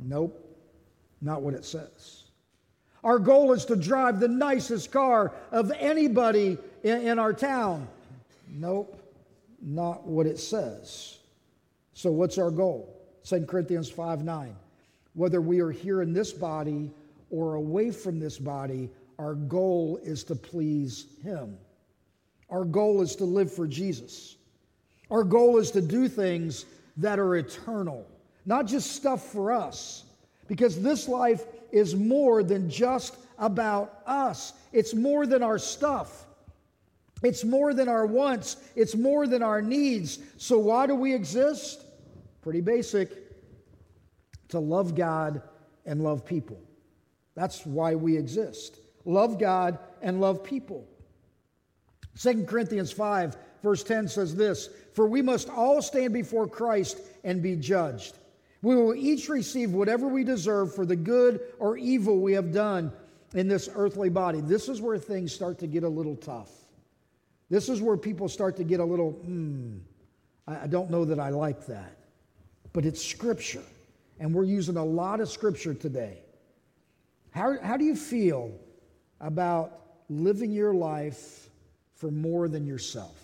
Nope, 0.00 0.38
not 1.20 1.42
what 1.42 1.54
it 1.54 1.64
says. 1.64 2.24
Our 3.04 3.18
goal 3.18 3.52
is 3.52 3.64
to 3.66 3.76
drive 3.76 4.20
the 4.20 4.28
nicest 4.28 4.92
car 4.92 5.32
of 5.50 5.72
anybody 5.72 6.56
in, 6.82 7.02
in 7.02 7.18
our 7.18 7.32
town. 7.32 7.88
Nope, 8.48 8.96
not 9.60 10.06
what 10.06 10.26
it 10.26 10.38
says. 10.38 11.18
So, 11.94 12.10
what's 12.10 12.38
our 12.38 12.50
goal? 12.50 13.00
2 13.24 13.44
Corinthians 13.46 13.90
5 13.90 14.24
9. 14.24 14.56
Whether 15.14 15.40
we 15.40 15.60
are 15.60 15.70
here 15.70 16.00
in 16.00 16.12
this 16.12 16.32
body 16.32 16.90
or 17.30 17.54
away 17.54 17.90
from 17.90 18.18
this 18.18 18.38
body, 18.38 18.88
our 19.18 19.34
goal 19.34 20.00
is 20.02 20.24
to 20.24 20.34
please 20.34 21.06
Him. 21.22 21.58
Our 22.50 22.64
goal 22.64 23.02
is 23.02 23.16
to 23.16 23.24
live 23.24 23.52
for 23.52 23.66
Jesus. 23.66 24.36
Our 25.12 25.24
goal 25.24 25.58
is 25.58 25.70
to 25.72 25.82
do 25.82 26.08
things 26.08 26.64
that 26.96 27.18
are 27.18 27.36
eternal, 27.36 28.06
not 28.46 28.66
just 28.66 28.92
stuff 28.92 29.30
for 29.30 29.52
us, 29.52 30.04
because 30.48 30.80
this 30.80 31.06
life 31.06 31.44
is 31.70 31.94
more 31.94 32.42
than 32.42 32.70
just 32.70 33.16
about 33.38 34.00
us, 34.06 34.54
it's 34.72 34.94
more 34.94 35.26
than 35.26 35.42
our 35.42 35.58
stuff. 35.58 36.24
It's 37.22 37.44
more 37.44 37.72
than 37.72 37.88
our 37.88 38.06
wants, 38.06 38.56
it's 38.74 38.96
more 38.96 39.26
than 39.26 39.42
our 39.42 39.60
needs. 39.60 40.18
So, 40.38 40.58
why 40.58 40.86
do 40.86 40.94
we 40.94 41.14
exist? 41.14 41.84
Pretty 42.40 42.62
basic 42.62 43.10
to 44.48 44.58
love 44.58 44.96
God 44.96 45.42
and 45.86 46.02
love 46.02 46.24
people. 46.24 46.60
That's 47.34 47.64
why 47.64 47.94
we 47.94 48.16
exist. 48.16 48.78
Love 49.04 49.38
God 49.38 49.78
and 50.00 50.20
love 50.20 50.42
people. 50.42 50.88
2 52.18 52.44
Corinthians 52.44 52.90
5, 52.90 53.36
verse 53.62 53.82
10 53.82 54.08
says 54.08 54.34
this 54.34 54.68
For 54.92 55.06
we 55.06 55.22
must 55.22 55.48
all 55.48 55.82
stand 55.82 56.12
before 56.12 56.46
Christ 56.46 56.98
and 57.24 57.42
be 57.42 57.56
judged. 57.56 58.18
We 58.62 58.76
will 58.76 58.94
each 58.94 59.28
receive 59.28 59.72
whatever 59.72 60.06
we 60.06 60.22
deserve 60.22 60.74
for 60.74 60.86
the 60.86 60.96
good 60.96 61.40
or 61.58 61.76
evil 61.76 62.20
we 62.20 62.32
have 62.34 62.52
done 62.52 62.92
in 63.34 63.48
this 63.48 63.68
earthly 63.74 64.08
body. 64.08 64.40
This 64.40 64.68
is 64.68 64.80
where 64.80 64.98
things 64.98 65.32
start 65.32 65.58
to 65.60 65.66
get 65.66 65.82
a 65.82 65.88
little 65.88 66.14
tough. 66.16 66.50
This 67.50 67.68
is 67.68 67.82
where 67.82 67.96
people 67.96 68.28
start 68.28 68.56
to 68.58 68.64
get 68.64 68.78
a 68.78 68.84
little, 68.84 69.10
hmm, 69.10 69.78
I 70.46 70.68
don't 70.68 70.90
know 70.90 71.04
that 71.04 71.18
I 71.18 71.30
like 71.30 71.66
that 71.66 71.96
but 72.72 72.86
it's 72.86 73.04
Scripture. 73.04 73.62
And 74.18 74.34
we're 74.34 74.44
using 74.44 74.76
a 74.76 74.84
lot 74.84 75.20
of 75.20 75.28
Scripture 75.28 75.74
today. 75.74 76.18
How, 77.30 77.58
how 77.62 77.76
do 77.76 77.84
you 77.84 77.96
feel 77.96 78.52
about 79.20 79.80
living 80.08 80.52
your 80.52 80.74
life 80.74 81.48
for 81.94 82.10
more 82.10 82.48
than 82.48 82.66
yourself? 82.66 83.16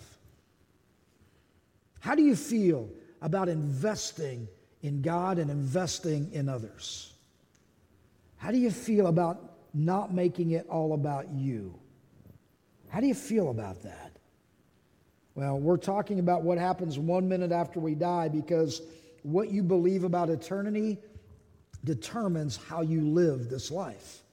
How 1.99 2.15
do 2.15 2.23
you 2.23 2.35
feel 2.35 2.89
about 3.21 3.49
investing 3.49 4.47
in 4.81 5.01
God 5.01 5.37
and 5.37 5.49
investing 5.51 6.31
in 6.33 6.47
others? 6.47 7.13
How 8.37 8.51
do 8.51 8.57
you 8.57 8.71
feel 8.71 9.07
about 9.07 9.57
not 9.73 10.13
making 10.13 10.51
it 10.51 10.65
all 10.69 10.93
about 10.93 11.29
you? 11.29 11.77
How 12.89 13.01
do 13.01 13.07
you 13.07 13.13
feel 13.13 13.49
about 13.49 13.83
that? 13.83 14.11
Well, 15.35 15.59
we're 15.59 15.77
talking 15.77 16.19
about 16.19 16.43
what 16.43 16.57
happens 16.57 16.97
one 16.97 17.27
minute 17.27 17.51
after 17.51 17.79
we 17.79 17.95
die 17.95 18.29
because 18.29 18.81
what 19.23 19.51
you 19.51 19.63
believe 19.63 20.03
about 20.03 20.29
eternity 20.29 20.97
determines 21.83 22.57
how 22.57 22.81
you 22.81 23.01
live 23.01 23.49
this 23.49 23.71
life. 23.71 24.23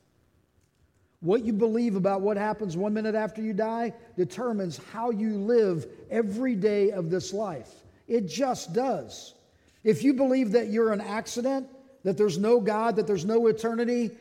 What 1.26 1.44
you 1.44 1.52
believe 1.52 1.96
about 1.96 2.20
what 2.20 2.36
happens 2.36 2.76
one 2.76 2.94
minute 2.94 3.16
after 3.16 3.42
you 3.42 3.52
die 3.52 3.92
determines 4.16 4.78
how 4.92 5.10
you 5.10 5.30
live 5.30 5.84
every 6.08 6.54
day 6.54 6.92
of 6.92 7.10
this 7.10 7.32
life. 7.32 7.68
It 8.06 8.28
just 8.28 8.72
does. 8.72 9.34
If 9.82 10.04
you 10.04 10.14
believe 10.14 10.52
that 10.52 10.68
you're 10.68 10.92
an 10.92 11.00
accident, 11.00 11.66
that 12.04 12.16
there's 12.16 12.38
no 12.38 12.60
God, 12.60 12.94
that 12.94 13.08
there's 13.08 13.24
no 13.24 13.48
eternity, 13.48 14.12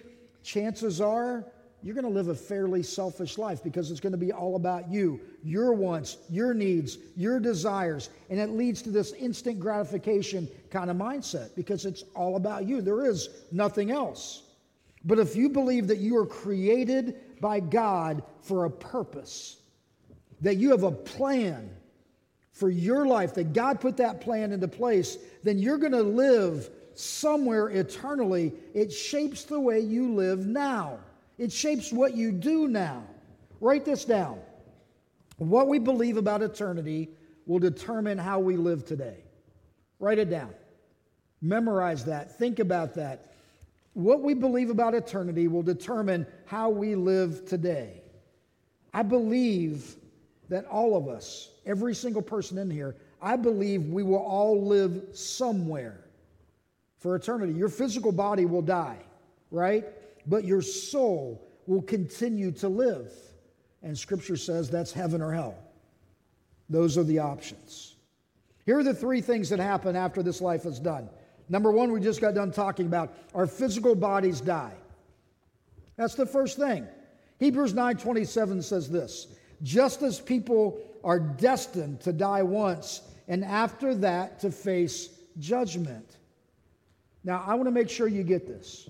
chances 0.41 0.99
are 0.99 1.45
you're 1.83 1.93
going 1.93 2.05
to 2.05 2.11
live 2.11 2.29
a 2.29 2.35
fairly 2.35 2.81
selfish 2.81 3.37
life 3.37 3.63
because 3.63 3.91
it's 3.91 3.99
going 3.99 4.13
to 4.13 4.17
be 4.17 4.31
all 4.31 4.55
about 4.55 4.89
you, 4.89 5.19
your 5.43 5.73
wants, 5.73 6.17
your 6.31 6.55
needs, 6.55 6.97
your 7.15 7.39
desires. 7.39 8.09
And 8.31 8.39
it 8.39 8.49
leads 8.49 8.81
to 8.81 8.89
this 8.89 9.13
instant 9.13 9.59
gratification 9.59 10.47
kind 10.71 10.89
of 10.89 10.97
mindset 10.97 11.53
because 11.55 11.85
it's 11.85 12.03
all 12.15 12.35
about 12.35 12.65
you. 12.67 12.81
There 12.81 13.05
is 13.05 13.29
nothing 13.51 13.91
else. 13.91 14.44
But 15.05 15.19
if 15.19 15.35
you 15.35 15.49
believe 15.49 15.87
that 15.87 15.99
you 15.99 16.17
are 16.17 16.25
created 16.25 17.39
by 17.39 17.59
God 17.59 18.23
for 18.41 18.65
a 18.65 18.69
purpose, 18.69 19.57
that 20.41 20.55
you 20.55 20.71
have 20.71 20.83
a 20.83 20.91
plan 20.91 21.69
for 22.51 22.69
your 22.69 23.05
life, 23.05 23.35
that 23.35 23.53
God 23.53 23.79
put 23.79 23.97
that 23.97 24.19
plan 24.21 24.51
into 24.51 24.67
place, 24.67 25.17
then 25.43 25.59
you're 25.59 25.77
going 25.77 25.91
to 25.91 26.01
live 26.01 26.69
somewhere 26.95 27.69
eternally. 27.69 28.53
It 28.73 28.91
shapes 28.91 29.43
the 29.43 29.59
way 29.59 29.79
you 29.79 30.13
live 30.13 30.47
now. 30.47 30.99
It 31.37 31.51
shapes 31.51 31.91
what 31.91 32.15
you 32.15 32.31
do 32.31 32.67
now. 32.67 33.03
Write 33.59 33.85
this 33.85 34.05
down. 34.05 34.39
What 35.37 35.67
we 35.67 35.79
believe 35.79 36.17
about 36.17 36.41
eternity 36.41 37.09
will 37.45 37.59
determine 37.59 38.17
how 38.17 38.39
we 38.39 38.55
live 38.55 38.85
today. 38.85 39.17
Write 39.99 40.17
it 40.17 40.29
down. 40.29 40.53
Memorize 41.41 42.05
that. 42.05 42.37
Think 42.39 42.59
about 42.59 42.95
that. 42.95 43.34
What 43.95 44.21
we 44.21 44.33
believe 44.33 44.69
about 44.69 44.93
eternity 44.93 45.47
will 45.47 45.63
determine 45.63 46.27
how 46.45 46.69
we 46.69 46.95
live 46.95 47.45
today. 47.45 48.01
I 48.93 49.03
believe 49.03 49.95
that 50.49 50.65
all 50.65 50.97
of 50.97 51.07
us, 51.07 51.49
every 51.65 51.95
single 51.95 52.21
person 52.21 52.57
in 52.57 52.69
here, 52.69 52.97
I 53.21 53.37
believe 53.37 53.87
we 53.87 54.03
will 54.03 54.17
all 54.17 54.61
live 54.65 55.01
somewhere 55.13 56.01
for 56.99 57.15
eternity. 57.15 57.53
Your 57.53 57.69
physical 57.69 58.11
body 58.11 58.45
will 58.45 58.61
die, 58.61 58.99
right? 59.49 59.85
But 60.27 60.43
your 60.43 60.61
soul 60.61 61.47
will 61.65 61.81
continue 61.81 62.51
to 62.51 62.67
live. 62.67 63.13
And 63.81 63.97
scripture 63.97 64.37
says 64.37 64.69
that's 64.69 64.91
heaven 64.91 65.21
or 65.21 65.31
hell. 65.31 65.55
Those 66.69 66.97
are 66.97 67.03
the 67.03 67.19
options. 67.19 67.95
Here 68.65 68.77
are 68.77 68.83
the 68.83 68.93
three 68.93 69.21
things 69.21 69.47
that 69.49 69.59
happen 69.59 69.95
after 69.95 70.21
this 70.21 70.41
life 70.41 70.65
is 70.65 70.79
done. 70.79 71.07
Number 71.49 71.71
one, 71.71 71.91
we 71.91 71.99
just 71.99 72.21
got 72.21 72.33
done 72.33 72.51
talking 72.51 72.85
about 72.85 73.13
our 73.33 73.47
physical 73.47 73.95
bodies 73.95 74.41
die. 74.41 74.73
That's 75.95 76.15
the 76.15 76.25
first 76.25 76.57
thing. 76.57 76.87
Hebrews 77.39 77.73
9:27 77.73 78.63
says 78.63 78.89
this, 78.89 79.27
just 79.61 80.01
as 80.01 80.19
people 80.19 80.79
are 81.03 81.19
destined 81.19 82.01
to 82.01 82.13
die 82.13 82.43
once 82.43 83.01
and 83.27 83.43
after 83.43 83.93
that 83.95 84.39
to 84.39 84.51
face 84.51 85.09
judgment. 85.39 86.17
Now, 87.23 87.43
I 87.45 87.55
want 87.55 87.67
to 87.67 87.71
make 87.71 87.89
sure 87.89 88.07
you 88.07 88.23
get 88.23 88.47
this. 88.47 88.89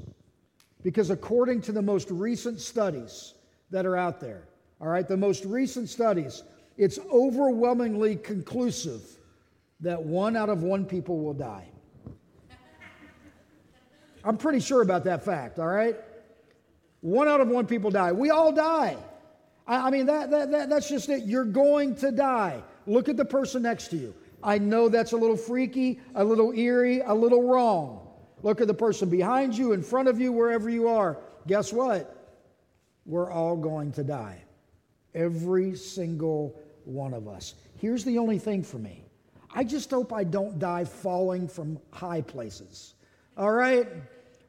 Because 0.83 1.09
according 1.09 1.62
to 1.62 1.71
the 1.71 1.81
most 1.81 2.12
recent 2.12 2.59
studies 2.59 3.33
that 3.71 3.85
are 3.85 3.97
out 3.97 4.19
there, 4.19 4.47
all 4.79 4.88
right, 4.88 5.07
the 5.07 5.17
most 5.17 5.45
recent 5.45 5.89
studies, 5.89 6.43
it's 6.77 7.00
overwhelmingly 7.12 8.17
conclusive 8.17 9.01
that 9.79 10.01
one 10.01 10.35
out 10.35 10.50
of 10.50 10.63
one 10.63 10.85
people 10.85 11.19
will 11.19 11.33
die. 11.33 11.67
I'm 14.25 14.38
pretty 14.38 14.60
sure 14.60 14.82
about 14.82 15.03
that 15.03 15.24
fact, 15.24 15.60
all 15.60 15.67
right? 15.67 15.96
One 17.01 17.27
out 17.27 17.39
of 17.39 17.48
one 17.48 17.67
people 17.67 17.91
die. 17.91 18.12
We 18.12 18.32
all 18.32 18.51
die. 18.51 18.98
I, 19.67 19.88
I 19.88 19.89
mean, 19.91 20.08
that, 20.08 20.32
that, 20.32 20.51
that, 20.51 20.70
that's 20.70 20.89
just 20.89 21.08
it. 21.10 21.24
You're 21.25 21.46
going 21.46 21.96
to 21.98 22.12
die. 22.12 22.63
Look 22.88 23.08
at 23.08 23.17
the 23.17 23.25
person 23.25 23.62
next 23.62 23.89
to 23.89 23.98
you. 23.98 24.15
I 24.44 24.58
know 24.58 24.89
that's 24.89 25.12
a 25.12 25.17
little 25.17 25.38
freaky, 25.38 26.00
a 26.15 26.24
little 26.24 26.51
eerie, 26.53 27.01
a 27.01 27.13
little 27.13 27.44
wrong. 27.48 28.08
Look 28.41 28.62
at 28.62 28.67
the 28.67 28.74
person 28.74 29.10
behind 29.10 29.55
you, 29.55 29.74
in 29.74 29.84
front 29.84 30.08
of 30.08 30.20
you, 30.20 30.32
wherever 30.32 30.70
you 30.70 30.88
are. 30.88 31.17
Guess 31.48 31.72
what? 31.72 32.12
We're 33.05 33.32
all 33.32 33.55
going 33.55 33.91
to 33.94 34.03
die. 34.03 34.44
Every 35.13 35.75
single 35.75 36.60
one 36.84 37.13
of 37.13 37.27
us. 37.27 37.53
Here's 37.77 38.03
the 38.03 38.17
only 38.17 38.39
thing 38.39 38.63
for 38.63 38.77
me 38.77 39.03
I 39.53 39.63
just 39.63 39.89
hope 39.91 40.12
I 40.12 40.24
don't 40.24 40.60
die 40.60 40.84
falling 40.84 41.48
from 41.48 41.79
high 41.91 42.22
places. 42.22 42.96
All 43.38 43.51
right? 43.51 43.88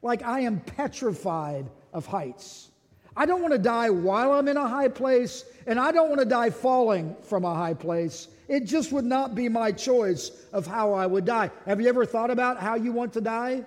Like 0.07 0.23
I 0.23 0.41
am 0.43 0.61
petrified 0.61 1.69
of 1.93 2.07
heights. 2.07 2.71
I 3.17 3.27
don't 3.27 3.43
want 3.43 3.55
to 3.55 3.59
die 3.59 3.91
while 3.91 4.35
I'm 4.35 4.47
in 4.47 4.57
a 4.57 4.69
high 4.69 4.87
place, 4.87 5.45
and 5.67 5.81
I 5.81 5.91
don't 5.91 6.09
want 6.09 6.21
to 6.21 6.27
die 6.27 6.51
falling 6.51 7.17
from 7.23 7.45
a 7.45 7.53
high 7.53 7.75
place. 7.75 8.29
It 8.47 8.67
just 8.67 8.93
would 8.93 9.05
not 9.05 9.35
be 9.35 9.49
my 9.49 9.73
choice 9.73 10.31
of 10.53 10.65
how 10.65 10.93
I 10.93 11.07
would 11.07 11.25
die. 11.25 11.51
Have 11.67 11.81
you 11.81 11.89
ever 11.89 12.07
thought 12.07 12.31
about 12.31 12.61
how 12.61 12.77
you 12.77 12.93
want 12.93 13.15
to 13.15 13.21
die? 13.21 13.65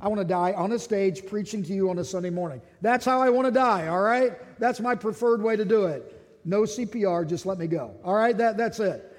I 0.00 0.08
want 0.08 0.20
to 0.20 0.26
die 0.26 0.54
on 0.54 0.72
a 0.72 0.78
stage 0.78 1.24
preaching 1.24 1.62
to 1.62 1.72
you 1.72 1.88
on 1.88 2.00
a 2.00 2.04
Sunday 2.04 2.30
morning. 2.30 2.60
That's 2.80 3.04
how 3.04 3.22
I 3.22 3.30
want 3.30 3.46
to 3.46 3.52
die, 3.52 3.86
all 3.86 4.02
right? 4.02 4.32
That's 4.58 4.80
my 4.80 4.96
preferred 4.96 5.40
way 5.40 5.54
to 5.54 5.64
do 5.64 5.84
it. 5.84 6.20
No 6.44 6.62
CPR, 6.62 7.28
just 7.28 7.46
let 7.46 7.58
me 7.58 7.68
go. 7.68 7.94
All 8.02 8.16
right, 8.16 8.36
that, 8.38 8.56
that's 8.56 8.80
it. 8.80 9.16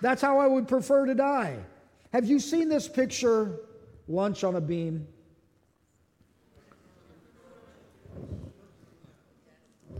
That's 0.00 0.22
how 0.22 0.38
I 0.38 0.46
would 0.46 0.68
prefer 0.68 1.06
to 1.06 1.16
die. 1.16 1.58
Have 2.12 2.26
you 2.26 2.38
seen 2.38 2.68
this 2.68 2.86
picture, 2.86 3.58
Lunch 4.06 4.44
on 4.44 4.54
a 4.54 4.60
Beam? 4.60 5.08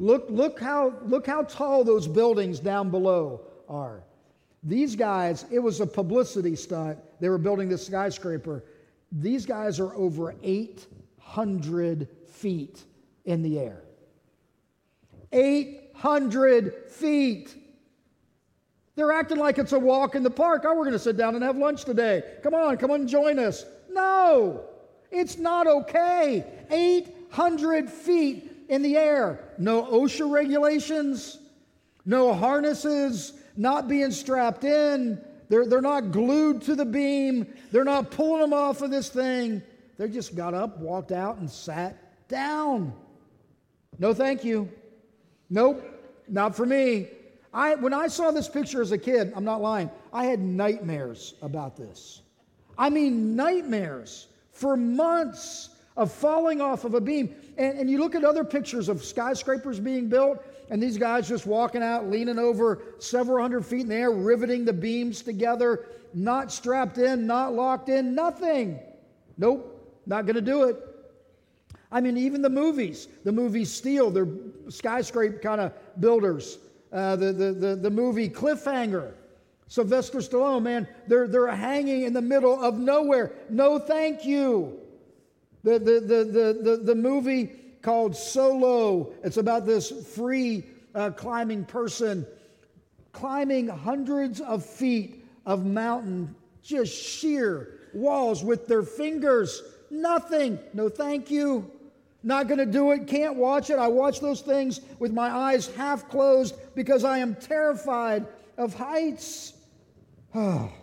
Look, 0.02 0.26
look, 0.30 0.58
how, 0.58 0.94
look 1.04 1.28
how 1.28 1.44
tall 1.44 1.84
those 1.84 2.08
buildings 2.08 2.58
down 2.58 2.90
below 2.90 3.42
are. 3.68 4.02
These 4.64 4.96
guys, 4.96 5.46
it 5.52 5.60
was 5.60 5.80
a 5.80 5.86
publicity 5.86 6.56
stunt. 6.56 6.98
They 7.20 7.28
were 7.28 7.38
building 7.38 7.68
this 7.68 7.86
skyscraper. 7.86 8.64
These 9.12 9.46
guys 9.46 9.78
are 9.78 9.94
over 9.94 10.34
800 10.42 12.08
feet 12.26 12.82
in 13.26 13.42
the 13.42 13.60
air. 13.60 13.84
800 15.30 16.90
feet. 16.90 17.54
They're 18.96 19.12
acting 19.12 19.38
like 19.38 19.58
it's 19.58 19.70
a 19.70 19.78
walk 19.78 20.16
in 20.16 20.24
the 20.24 20.30
park. 20.30 20.64
Oh, 20.66 20.74
we're 20.74 20.82
going 20.82 20.94
to 20.94 20.98
sit 20.98 21.16
down 21.16 21.36
and 21.36 21.44
have 21.44 21.56
lunch 21.56 21.84
today. 21.84 22.24
Come 22.42 22.54
on, 22.54 22.76
come 22.76 22.90
on 22.90 23.06
join 23.06 23.38
us. 23.38 23.64
No, 23.88 24.64
it's 25.12 25.38
not 25.38 25.68
okay. 25.68 26.44
800 26.72 27.88
feet 27.88 28.51
in 28.72 28.80
the 28.80 28.96
air. 28.96 29.38
No 29.58 29.84
OSHA 29.84 30.30
regulations, 30.30 31.38
no 32.06 32.32
harnesses, 32.32 33.34
not 33.54 33.86
being 33.86 34.10
strapped 34.10 34.64
in. 34.64 35.20
They're, 35.50 35.66
they're 35.66 35.82
not 35.82 36.10
glued 36.10 36.62
to 36.62 36.74
the 36.74 36.86
beam. 36.86 37.52
They're 37.70 37.84
not 37.84 38.10
pulling 38.10 38.40
them 38.40 38.54
off 38.54 38.80
of 38.80 38.90
this 38.90 39.10
thing. 39.10 39.62
They 39.98 40.08
just 40.08 40.34
got 40.34 40.54
up, 40.54 40.78
walked 40.78 41.12
out, 41.12 41.36
and 41.36 41.50
sat 41.50 42.28
down. 42.28 42.94
No, 43.98 44.14
thank 44.14 44.42
you. 44.42 44.70
Nope, 45.50 45.84
not 46.26 46.56
for 46.56 46.64
me. 46.64 47.08
I, 47.52 47.74
when 47.74 47.92
I 47.92 48.06
saw 48.06 48.30
this 48.30 48.48
picture 48.48 48.80
as 48.80 48.90
a 48.90 48.96
kid, 48.96 49.34
I'm 49.36 49.44
not 49.44 49.60
lying, 49.60 49.90
I 50.14 50.24
had 50.24 50.40
nightmares 50.40 51.34
about 51.42 51.76
this. 51.76 52.22
I 52.78 52.88
mean, 52.88 53.36
nightmares 53.36 54.28
for 54.50 54.78
months 54.78 55.68
of 55.96 56.12
falling 56.12 56.60
off 56.60 56.84
of 56.84 56.94
a 56.94 57.00
beam. 57.00 57.34
And, 57.58 57.78
and 57.78 57.90
you 57.90 57.98
look 57.98 58.14
at 58.14 58.24
other 58.24 58.44
pictures 58.44 58.88
of 58.88 59.04
skyscrapers 59.04 59.78
being 59.78 60.08
built, 60.08 60.44
and 60.70 60.82
these 60.82 60.96
guys 60.96 61.28
just 61.28 61.46
walking 61.46 61.82
out, 61.82 62.08
leaning 62.08 62.38
over 62.38 62.82
several 62.98 63.42
hundred 63.42 63.66
feet 63.66 63.82
in 63.82 63.88
the 63.88 63.96
air, 63.96 64.10
riveting 64.10 64.64
the 64.64 64.72
beams 64.72 65.22
together, 65.22 65.86
not 66.14 66.50
strapped 66.52 66.98
in, 66.98 67.26
not 67.26 67.52
locked 67.54 67.88
in, 67.88 68.14
nothing. 68.14 68.78
Nope, 69.36 70.00
not 70.06 70.26
going 70.26 70.36
to 70.36 70.40
do 70.42 70.64
it. 70.64 70.76
I 71.90 72.00
mean, 72.00 72.16
even 72.16 72.40
the 72.40 72.50
movies, 72.50 73.08
the 73.24 73.32
movie 73.32 73.66
Steel, 73.66 74.10
they're 74.10 74.28
skyscraper 74.70 75.38
kind 75.38 75.60
of 75.60 75.72
builders. 76.00 76.58
Uh, 76.90 77.16
the, 77.16 77.32
the, 77.32 77.52
the, 77.52 77.76
the 77.76 77.90
movie 77.90 78.28
Cliffhanger, 78.28 79.12
Sylvester 79.68 80.18
Stallone, 80.18 80.62
man, 80.62 80.88
they're, 81.06 81.26
they're 81.26 81.48
hanging 81.48 82.02
in 82.02 82.12
the 82.12 82.20
middle 82.20 82.62
of 82.62 82.78
nowhere. 82.78 83.32
No, 83.48 83.78
thank 83.78 84.24
you. 84.24 84.78
The, 85.64 85.78
the, 85.78 86.00
the, 86.00 86.24
the, 86.24 86.58
the, 86.62 86.76
the 86.84 86.94
movie 86.94 87.50
called 87.82 88.16
Solo, 88.16 89.12
it's 89.22 89.36
about 89.36 89.66
this 89.66 89.90
free 90.14 90.64
uh, 90.94 91.10
climbing 91.10 91.64
person 91.64 92.26
climbing 93.12 93.68
hundreds 93.68 94.40
of 94.40 94.64
feet 94.64 95.24
of 95.46 95.64
mountain, 95.64 96.34
just 96.62 96.92
sheer 96.92 97.80
walls 97.94 98.42
with 98.42 98.66
their 98.66 98.82
fingers. 98.82 99.62
Nothing. 99.90 100.58
No, 100.72 100.88
thank 100.88 101.30
you. 101.30 101.70
Not 102.22 102.48
going 102.48 102.58
to 102.58 102.66
do 102.66 102.92
it. 102.92 103.06
Can't 103.06 103.36
watch 103.36 103.68
it. 103.70 103.78
I 103.78 103.88
watch 103.88 104.20
those 104.20 104.40
things 104.40 104.80
with 104.98 105.12
my 105.12 105.28
eyes 105.28 105.66
half 105.74 106.08
closed 106.08 106.54
because 106.74 107.04
I 107.04 107.18
am 107.18 107.34
terrified 107.34 108.26
of 108.56 108.74
heights. 108.74 109.52
Oh. 110.34 110.72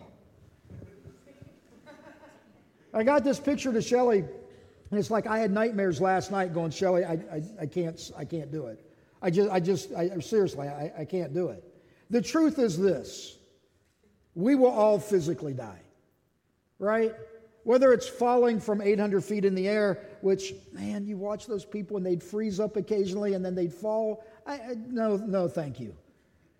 I 2.94 3.02
got 3.04 3.24
this 3.24 3.40
picture 3.40 3.72
to 3.72 3.80
Shelly 3.80 4.24
it's 4.98 5.10
like 5.10 5.26
I 5.26 5.38
had 5.38 5.52
nightmares 5.52 6.00
last 6.00 6.30
night 6.30 6.52
going, 6.52 6.70
Shelly, 6.70 7.04
I, 7.04 7.12
I, 7.12 7.42
I, 7.60 7.66
can't, 7.66 8.10
I 8.16 8.24
can't 8.24 8.50
do 8.50 8.66
it. 8.66 8.84
I 9.22 9.30
just, 9.30 9.50
I 9.50 9.60
just, 9.60 9.92
I, 9.92 10.18
seriously, 10.18 10.66
I, 10.68 10.92
I 10.98 11.04
can't 11.04 11.32
do 11.32 11.48
it. 11.48 11.62
The 12.10 12.20
truth 12.20 12.58
is 12.58 12.78
this 12.78 13.36
we 14.34 14.54
will 14.54 14.70
all 14.70 14.98
physically 14.98 15.52
die, 15.52 15.80
right? 16.78 17.14
Whether 17.64 17.92
it's 17.92 18.08
falling 18.08 18.58
from 18.60 18.80
800 18.80 19.22
feet 19.22 19.44
in 19.44 19.54
the 19.54 19.68
air, 19.68 19.98
which, 20.22 20.54
man, 20.72 21.04
you 21.04 21.16
watch 21.16 21.46
those 21.46 21.64
people 21.64 21.96
and 21.96 22.06
they'd 22.06 22.22
freeze 22.22 22.58
up 22.58 22.76
occasionally 22.76 23.34
and 23.34 23.44
then 23.44 23.54
they'd 23.54 23.72
fall. 23.72 24.24
I, 24.46 24.54
I, 24.54 24.74
no, 24.88 25.16
no, 25.16 25.46
thank 25.46 25.78
you. 25.78 25.94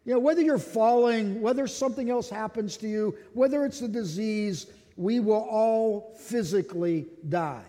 You 0.05 0.15
know, 0.15 0.19
whether 0.19 0.43
you're 0.43 0.59
falling, 0.59 1.41
whether 1.41 1.67
something 1.67 2.11
else 2.11 2.29
happens 2.29 2.77
to 2.79 2.89
you, 2.89 3.17
whether 3.33 3.65
it's 3.65 3.81
a 3.83 3.89
disease, 3.89 4.67
we 4.97 5.21
will 5.21 5.47
all 5.51 6.15
physically 6.19 7.07
die. 7.29 7.65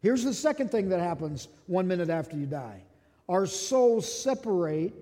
Here's 0.00 0.24
the 0.24 0.34
second 0.34 0.70
thing 0.70 0.88
that 0.90 1.00
happens 1.00 1.48
one 1.66 1.88
minute 1.88 2.10
after 2.10 2.36
you 2.36 2.46
die 2.46 2.82
our 3.28 3.46
souls 3.46 4.10
separate 4.10 4.94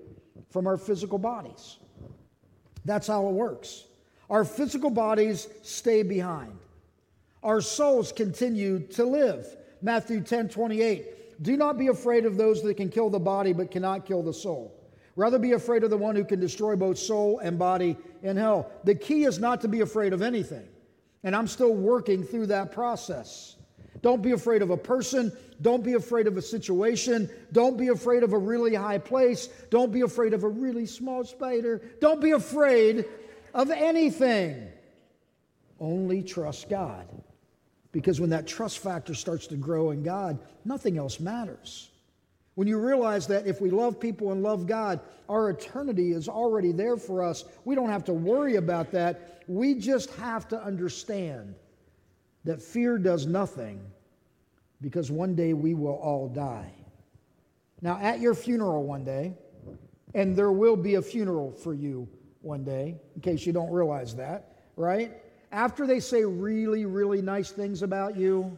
from 0.49 0.67
our 0.67 0.77
physical 0.77 1.17
bodies. 1.17 1.77
That's 2.83 3.07
how 3.07 3.27
it 3.27 3.31
works. 3.31 3.85
Our 4.29 4.43
physical 4.43 4.89
bodies 4.89 5.47
stay 5.61 6.03
behind. 6.03 6.57
Our 7.43 7.61
souls 7.61 8.11
continue 8.11 8.79
to 8.87 9.05
live. 9.05 9.47
Matthew 9.81 10.21
10 10.21 10.49
28. 10.49 11.43
Do 11.43 11.55
not 11.55 11.77
be 11.77 11.87
afraid 11.87 12.25
of 12.25 12.35
those 12.35 12.63
that 12.63 12.75
can 12.77 12.89
kill 12.89 13.09
the 13.09 13.19
body 13.19 13.53
but 13.53 13.71
cannot 13.71 14.05
kill 14.05 14.23
the 14.23 14.33
soul. 14.33 14.73
Rather 15.15 15.39
be 15.39 15.53
afraid 15.53 15.83
of 15.83 15.89
the 15.89 15.97
one 15.97 16.15
who 16.15 16.23
can 16.23 16.39
destroy 16.39 16.75
both 16.75 16.97
soul 16.97 17.39
and 17.39 17.57
body 17.57 17.95
in 18.23 18.37
hell. 18.37 18.71
The 18.83 18.95
key 18.95 19.23
is 19.23 19.39
not 19.39 19.61
to 19.61 19.67
be 19.67 19.81
afraid 19.81 20.13
of 20.13 20.21
anything. 20.21 20.67
And 21.23 21.35
I'm 21.35 21.47
still 21.47 21.73
working 21.73 22.23
through 22.23 22.47
that 22.47 22.71
process. 22.71 23.56
Don't 24.07 24.21
be 24.21 24.31
afraid 24.31 24.61
of 24.61 24.69
a 24.69 24.77
person. 24.77 25.33
Don't 25.61 25.83
be 25.83 25.95
afraid 25.95 26.27
of 26.27 26.37
a 26.37 26.41
situation. 26.41 27.29
Don't 27.51 27.77
be 27.77 27.89
afraid 27.89 28.23
of 28.23 28.31
a 28.31 28.37
really 28.37 28.73
high 28.73 28.99
place. 28.99 29.47
Don't 29.69 29.91
be 29.91 29.99
afraid 29.99 30.33
of 30.33 30.45
a 30.45 30.47
really 30.47 30.85
small 30.85 31.25
spider. 31.25 31.81
Don't 31.99 32.21
be 32.21 32.31
afraid 32.31 33.03
of 33.53 33.69
anything. 33.69 34.65
Only 35.81 36.23
trust 36.23 36.69
God. 36.69 37.05
Because 37.91 38.21
when 38.21 38.29
that 38.29 38.47
trust 38.47 38.79
factor 38.79 39.13
starts 39.13 39.45
to 39.47 39.57
grow 39.57 39.91
in 39.91 40.03
God, 40.03 40.39
nothing 40.63 40.97
else 40.97 41.19
matters. 41.19 41.89
When 42.55 42.65
you 42.65 42.79
realize 42.79 43.27
that 43.27 43.45
if 43.45 43.59
we 43.59 43.71
love 43.71 43.99
people 43.99 44.31
and 44.31 44.41
love 44.41 44.67
God, 44.67 45.01
our 45.27 45.49
eternity 45.49 46.13
is 46.13 46.29
already 46.29 46.71
there 46.71 46.95
for 46.95 47.21
us, 47.21 47.43
we 47.65 47.75
don't 47.75 47.89
have 47.89 48.05
to 48.05 48.13
worry 48.13 48.55
about 48.55 48.89
that. 48.93 49.43
We 49.49 49.73
just 49.73 50.11
have 50.11 50.47
to 50.47 50.63
understand 50.63 51.55
that 52.45 52.61
fear 52.61 52.97
does 52.97 53.25
nothing 53.25 53.81
because 54.81 55.11
one 55.11 55.35
day 55.35 55.53
we 55.53 55.73
will 55.73 55.95
all 55.95 56.27
die. 56.27 56.71
Now, 57.81 57.99
at 57.99 58.19
your 58.19 58.33
funeral 58.33 58.83
one 58.83 59.03
day, 59.03 59.33
and 60.13 60.35
there 60.35 60.51
will 60.51 60.75
be 60.77 60.95
a 60.95 61.01
funeral 61.01 61.51
for 61.51 61.73
you 61.73 62.07
one 62.41 62.63
day, 62.63 62.95
in 63.15 63.21
case 63.21 63.45
you 63.45 63.53
don't 63.53 63.71
realize 63.71 64.15
that, 64.15 64.55
right? 64.75 65.11
After 65.51 65.85
they 65.85 65.99
say 65.99 66.23
really, 66.23 66.85
really 66.85 67.21
nice 67.21 67.51
things 67.51 67.81
about 67.81 68.15
you, 68.15 68.57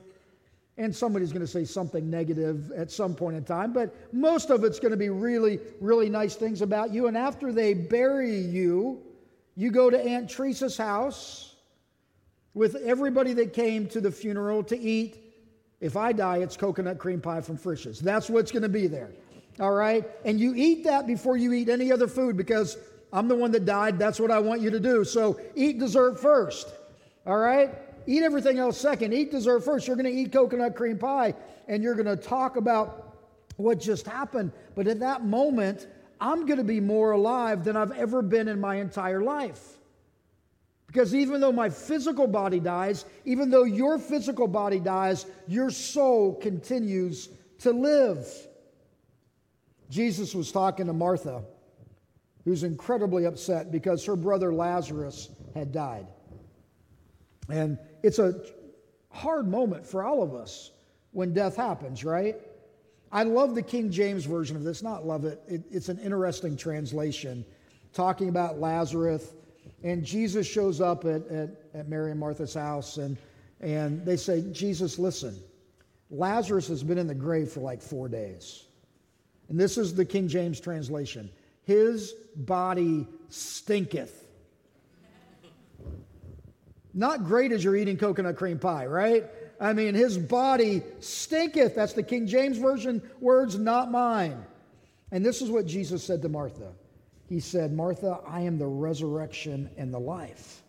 and 0.78 0.96
somebody's 0.96 1.34
going 1.34 1.42
to 1.42 1.48
say 1.48 1.66
something 1.66 2.10
negative 2.10 2.72
at 2.72 2.90
some 2.90 3.14
point 3.14 3.36
in 3.36 3.44
time, 3.44 3.74
but 3.74 3.94
most 4.14 4.50
of 4.50 4.64
it's 4.64 4.80
going 4.80 4.92
to 4.92 4.98
be 4.98 5.10
really, 5.10 5.60
really 5.82 6.10
nice 6.10 6.36
things 6.36 6.62
about 6.62 6.94
you. 6.94 7.08
And 7.08 7.18
after 7.18 7.52
they 7.52 7.74
bury 7.74 8.40
you, 8.40 9.02
you 9.56 9.72
go 9.72 9.90
to 9.90 10.00
Aunt 10.00 10.30
Teresa's 10.30 10.78
house 10.78 11.56
with 12.54 12.76
everybody 12.76 13.34
that 13.34 13.52
came 13.52 13.88
to 13.88 14.00
the 14.00 14.10
funeral 14.10 14.64
to 14.64 14.80
eat. 14.80 15.29
If 15.82 15.96
I 15.96 16.12
die, 16.12 16.38
it's 16.38 16.58
coconut 16.58 16.98
cream 16.98 17.22
pie 17.22 17.42
from 17.42 17.58
Frisch's. 17.58 18.00
That's 18.00 18.30
what's 18.30 18.52
going 18.52 18.64
to 18.64 18.70
be 18.70 18.88
there. 18.88 19.12
All 19.60 19.72
right? 19.72 20.06
And 20.26 20.40
you 20.40 20.54
eat 20.56 20.84
that 20.86 21.08
before 21.08 21.38
you 21.38 21.54
eat 21.54 21.70
any 21.70 21.92
other 21.92 22.08
food 22.08 22.38
because 22.38 22.78
I'm 23.12 23.28
the 23.28 23.36
one 23.36 23.52
that 23.52 23.66
died. 23.66 23.98
That's 23.98 24.20
what 24.20 24.32
I 24.32 24.40
want 24.40 24.62
you 24.62 24.70
to 24.72 24.80
do. 24.80 25.04
So 25.04 25.40
eat 25.56 25.80
dessert 25.80 26.20
first. 26.20 26.70
All 27.26 27.38
right? 27.38 27.72
Eat 28.08 28.24
everything 28.24 28.60
else 28.60 28.78
second. 28.78 29.14
Eat 29.14 29.32
dessert 29.32 29.62
first. 29.62 29.88
You're 29.88 29.96
going 29.96 30.12
to 30.14 30.18
eat 30.20 30.32
coconut 30.32 30.76
cream 30.76 30.98
pie 30.98 31.34
and 31.68 31.84
you're 31.84 31.96
going 31.96 32.06
to 32.06 32.16
talk 32.16 32.56
about 32.56 33.18
what 33.58 33.80
just 33.80 34.06
happened. 34.06 34.52
But 34.76 34.88
at 34.88 35.00
that 35.00 35.26
moment, 35.26 35.88
I'm 36.20 36.46
going 36.46 36.58
to 36.58 36.64
be 36.64 36.80
more 36.80 37.12
alive 37.12 37.64
than 37.64 37.78
I've 37.78 37.92
ever 37.92 38.22
been 38.22 38.48
in 38.48 38.60
my 38.60 38.76
entire 38.76 39.22
life. 39.22 39.79
Because 40.92 41.14
even 41.14 41.40
though 41.40 41.52
my 41.52 41.70
physical 41.70 42.26
body 42.26 42.60
dies, 42.60 43.06
even 43.24 43.52
though 43.52 43.64
your 43.64 44.00
physical 44.00 44.48
body 44.48 44.80
dies, 44.80 45.28
your 45.48 45.70
soul 45.70 46.34
continues 46.34 47.30
to 47.60 47.72
live. 47.72 48.28
Jesus 49.92 50.34
was 50.34 50.52
talking 50.52 50.88
to 50.88 50.94
Martha, 50.94 51.44
who's 52.44 52.64
incredibly 52.64 53.26
upset 53.26 53.72
because 53.72 54.04
her 54.04 54.16
brother 54.16 54.52
Lazarus 54.52 55.30
had 55.54 55.72
died. 55.72 56.08
And 57.50 57.78
it's 58.02 58.18
a 58.18 58.42
hard 59.12 59.48
moment 59.48 59.86
for 59.86 60.04
all 60.04 60.24
of 60.24 60.34
us 60.34 60.72
when 61.12 61.36
death 61.36 61.56
happens, 61.56 62.04
right? 62.04 62.36
I 63.12 63.24
love 63.24 63.54
the 63.54 63.62
King 63.62 63.92
James 63.92 64.26
version 64.26 64.56
of 64.56 64.64
this, 64.64 64.82
not 64.82 65.06
love 65.06 65.24
it. 65.26 65.40
it 65.48 65.62
it's 65.70 65.90
an 65.90 66.00
interesting 66.00 66.58
translation 66.58 67.46
talking 67.94 68.30
about 68.30 68.60
Lazarus. 68.60 69.36
And 69.84 70.04
Jesus 70.04 70.46
shows 70.46 70.82
up 70.82 71.06
at, 71.06 71.28
at, 71.28 71.50
at 71.74 71.88
Mary 71.88 72.12
and 72.12 72.20
Martha's 72.20 72.54
house, 72.54 72.98
and, 72.98 73.18
and 73.62 74.06
they 74.06 74.18
say, 74.18 74.44
Jesus, 74.52 75.00
listen, 75.00 75.40
Lazarus 76.10 76.68
has 76.68 76.84
been 76.84 76.98
in 76.98 77.08
the 77.08 77.16
grave 77.16 77.50
for 77.50 77.62
like 77.62 77.82
four 77.82 78.10
days. 78.10 78.66
And 79.48 79.60
this 79.60 79.78
is 79.78 79.96
the 79.96 80.06
King 80.06 80.28
James 80.28 80.60
translation 80.60 81.30
His 81.64 82.14
body 82.36 83.08
stinketh. 83.30 84.26
Not 86.94 87.24
great 87.24 87.52
as 87.52 87.64
you're 87.64 87.76
eating 87.76 87.98
coconut 87.98 88.36
cream 88.36 88.60
pie, 88.60 88.86
right? 88.88 89.26
I 89.60 89.74
mean, 89.74 89.94
his 89.94 90.18
body 90.18 90.82
stinketh. 91.00 91.76
That's 91.76 91.94
the 91.94 92.04
King 92.04 92.28
James 92.28 92.58
Version 92.58 93.02
words, 93.20 93.58
not 93.58 93.92
mine. 93.92 94.44
And 95.12 95.26
this 95.26 95.42
is 95.42 95.50
what 95.50 95.66
Jesus 95.66 96.04
said 96.04 96.22
to 96.22 96.30
Martha. 96.30 96.72
He 97.30 97.40
said, 97.40 97.72
Martha, 97.72 98.20
I 98.28 98.42
am 98.42 98.58
the 98.58 98.66
resurrection 98.66 99.70
and 99.78 99.94
the 99.94 100.00
life. 100.00 100.64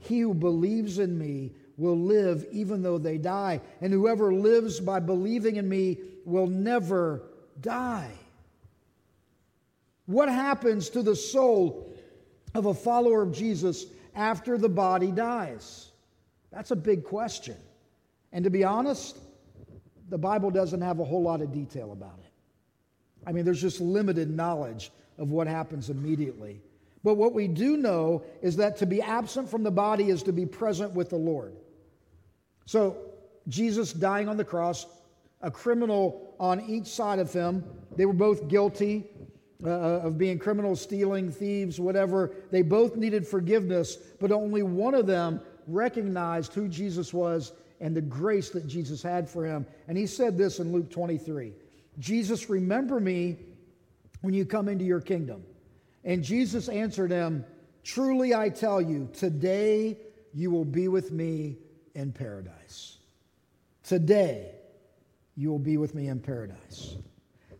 He 0.00 0.18
who 0.18 0.34
believes 0.34 0.98
in 0.98 1.16
me 1.16 1.52
will 1.76 1.96
live 1.96 2.44
even 2.50 2.82
though 2.82 2.98
they 2.98 3.16
die. 3.16 3.60
And 3.80 3.92
whoever 3.92 4.34
lives 4.34 4.80
by 4.80 4.98
believing 4.98 5.56
in 5.56 5.68
me 5.68 5.98
will 6.24 6.48
never 6.48 7.22
die. 7.60 8.10
What 10.06 10.28
happens 10.28 10.90
to 10.90 11.02
the 11.02 11.14
soul 11.14 11.94
of 12.54 12.66
a 12.66 12.74
follower 12.74 13.22
of 13.22 13.32
Jesus 13.32 13.86
after 14.16 14.58
the 14.58 14.68
body 14.68 15.12
dies? 15.12 15.92
That's 16.50 16.72
a 16.72 16.76
big 16.76 17.04
question. 17.04 17.56
And 18.32 18.42
to 18.42 18.50
be 18.50 18.64
honest, 18.64 19.16
the 20.08 20.18
Bible 20.18 20.50
doesn't 20.50 20.80
have 20.80 20.98
a 20.98 21.04
whole 21.04 21.22
lot 21.22 21.40
of 21.40 21.52
detail 21.52 21.92
about 21.92 22.18
it. 22.18 22.32
I 23.24 23.30
mean, 23.30 23.44
there's 23.44 23.60
just 23.60 23.80
limited 23.80 24.28
knowledge 24.28 24.90
of 25.18 25.30
what 25.30 25.46
happens 25.46 25.90
immediately. 25.90 26.60
But 27.04 27.14
what 27.14 27.32
we 27.32 27.48
do 27.48 27.76
know 27.76 28.22
is 28.42 28.56
that 28.56 28.76
to 28.78 28.86
be 28.86 29.02
absent 29.02 29.48
from 29.48 29.62
the 29.62 29.70
body 29.70 30.10
is 30.10 30.22
to 30.24 30.32
be 30.32 30.46
present 30.46 30.92
with 30.92 31.10
the 31.10 31.16
Lord. 31.16 31.54
So, 32.66 32.96
Jesus 33.48 33.92
dying 33.92 34.28
on 34.28 34.36
the 34.36 34.44
cross, 34.44 34.86
a 35.40 35.50
criminal 35.50 36.34
on 36.38 36.60
each 36.60 36.86
side 36.86 37.18
of 37.18 37.32
him, 37.32 37.64
they 37.96 38.06
were 38.06 38.12
both 38.12 38.46
guilty 38.46 39.04
uh, 39.64 39.68
uh, 39.68 40.00
of 40.04 40.18
being 40.18 40.38
criminals, 40.38 40.80
stealing, 40.80 41.30
thieves, 41.30 41.78
whatever. 41.78 42.32
They 42.50 42.62
both 42.62 42.96
needed 42.96 43.26
forgiveness, 43.26 43.96
but 44.20 44.32
only 44.32 44.62
one 44.62 44.94
of 44.94 45.06
them 45.06 45.40
recognized 45.66 46.52
who 46.54 46.68
Jesus 46.68 47.12
was 47.12 47.52
and 47.80 47.96
the 47.96 48.00
grace 48.00 48.50
that 48.50 48.66
Jesus 48.66 49.02
had 49.02 49.28
for 49.28 49.44
him. 49.44 49.66
And 49.88 49.98
he 49.98 50.06
said 50.06 50.38
this 50.38 50.58
in 50.58 50.72
Luke 50.72 50.90
23 50.90 51.52
Jesus, 51.98 52.48
remember 52.48 52.98
me 52.98 53.36
when 54.22 54.34
you 54.34 54.44
come 54.44 54.68
into 54.68 54.84
your 54.84 55.00
kingdom. 55.00 55.44
And 56.04 56.24
Jesus 56.24 56.68
answered 56.68 57.10
him, 57.10 57.44
Truly 57.84 58.34
I 58.34 58.48
tell 58.48 58.80
you, 58.80 59.08
today 59.12 59.98
you 60.32 60.50
will 60.50 60.64
be 60.64 60.88
with 60.88 61.12
me 61.12 61.58
in 61.94 62.12
paradise. 62.12 62.98
Today 63.82 64.52
you 65.36 65.50
will 65.50 65.58
be 65.58 65.76
with 65.76 65.94
me 65.94 66.08
in 66.08 66.20
paradise. 66.20 66.96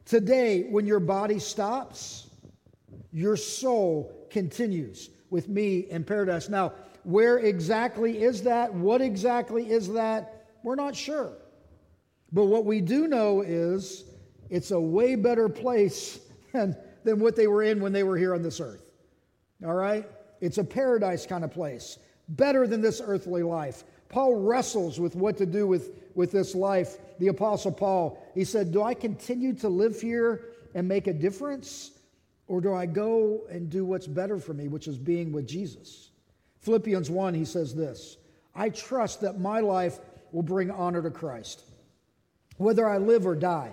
Today, 0.04 0.64
when 0.64 0.86
your 0.86 1.00
body 1.00 1.38
stops, 1.38 2.28
your 3.12 3.36
soul 3.36 4.26
continues 4.30 5.10
with 5.30 5.48
me 5.48 5.80
in 5.90 6.04
paradise. 6.04 6.48
Now, 6.48 6.72
where 7.04 7.38
exactly 7.38 8.22
is 8.22 8.42
that? 8.42 8.72
What 8.72 9.00
exactly 9.00 9.70
is 9.70 9.92
that? 9.92 10.48
We're 10.62 10.74
not 10.74 10.94
sure. 10.94 11.32
But 12.32 12.46
what 12.46 12.64
we 12.64 12.80
do 12.80 13.06
know 13.06 13.42
is 13.42 14.04
it's 14.50 14.70
a 14.70 14.80
way 14.80 15.14
better 15.14 15.48
place 15.48 16.20
than, 16.52 16.76
than 17.04 17.18
what 17.20 17.36
they 17.36 17.46
were 17.46 17.62
in 17.62 17.80
when 17.80 17.92
they 17.92 18.02
were 18.02 18.16
here 18.16 18.34
on 18.34 18.42
this 18.42 18.60
earth. 18.60 18.90
All 19.64 19.74
right? 19.74 20.08
It's 20.40 20.58
a 20.58 20.64
paradise 20.64 21.26
kind 21.26 21.44
of 21.44 21.52
place, 21.52 21.98
better 22.28 22.66
than 22.66 22.80
this 22.80 23.00
earthly 23.04 23.42
life. 23.42 23.84
Paul 24.08 24.34
wrestles 24.36 25.00
with 25.00 25.16
what 25.16 25.38
to 25.38 25.46
do 25.46 25.66
with, 25.66 25.90
with 26.14 26.32
this 26.32 26.54
life. 26.54 26.98
The 27.18 27.28
Apostle 27.28 27.72
Paul, 27.72 28.22
he 28.34 28.44
said, 28.44 28.72
Do 28.72 28.82
I 28.82 28.94
continue 28.94 29.54
to 29.54 29.68
live 29.68 30.00
here 30.00 30.48
and 30.74 30.86
make 30.86 31.06
a 31.06 31.12
difference? 31.12 31.92
Or 32.48 32.60
do 32.60 32.74
I 32.74 32.86
go 32.86 33.42
and 33.48 33.70
do 33.70 33.84
what's 33.84 34.06
better 34.06 34.38
for 34.38 34.52
me, 34.52 34.68
which 34.68 34.88
is 34.88 34.98
being 34.98 35.32
with 35.32 35.46
Jesus? 35.46 36.10
Philippians 36.60 37.08
1, 37.08 37.34
he 37.34 37.44
says 37.44 37.74
this 37.74 38.18
I 38.54 38.68
trust 38.68 39.20
that 39.22 39.40
my 39.40 39.60
life 39.60 39.98
will 40.32 40.42
bring 40.42 40.70
honor 40.70 41.02
to 41.02 41.10
Christ, 41.10 41.62
whether 42.56 42.86
I 42.86 42.98
live 42.98 43.26
or 43.26 43.34
die. 43.34 43.72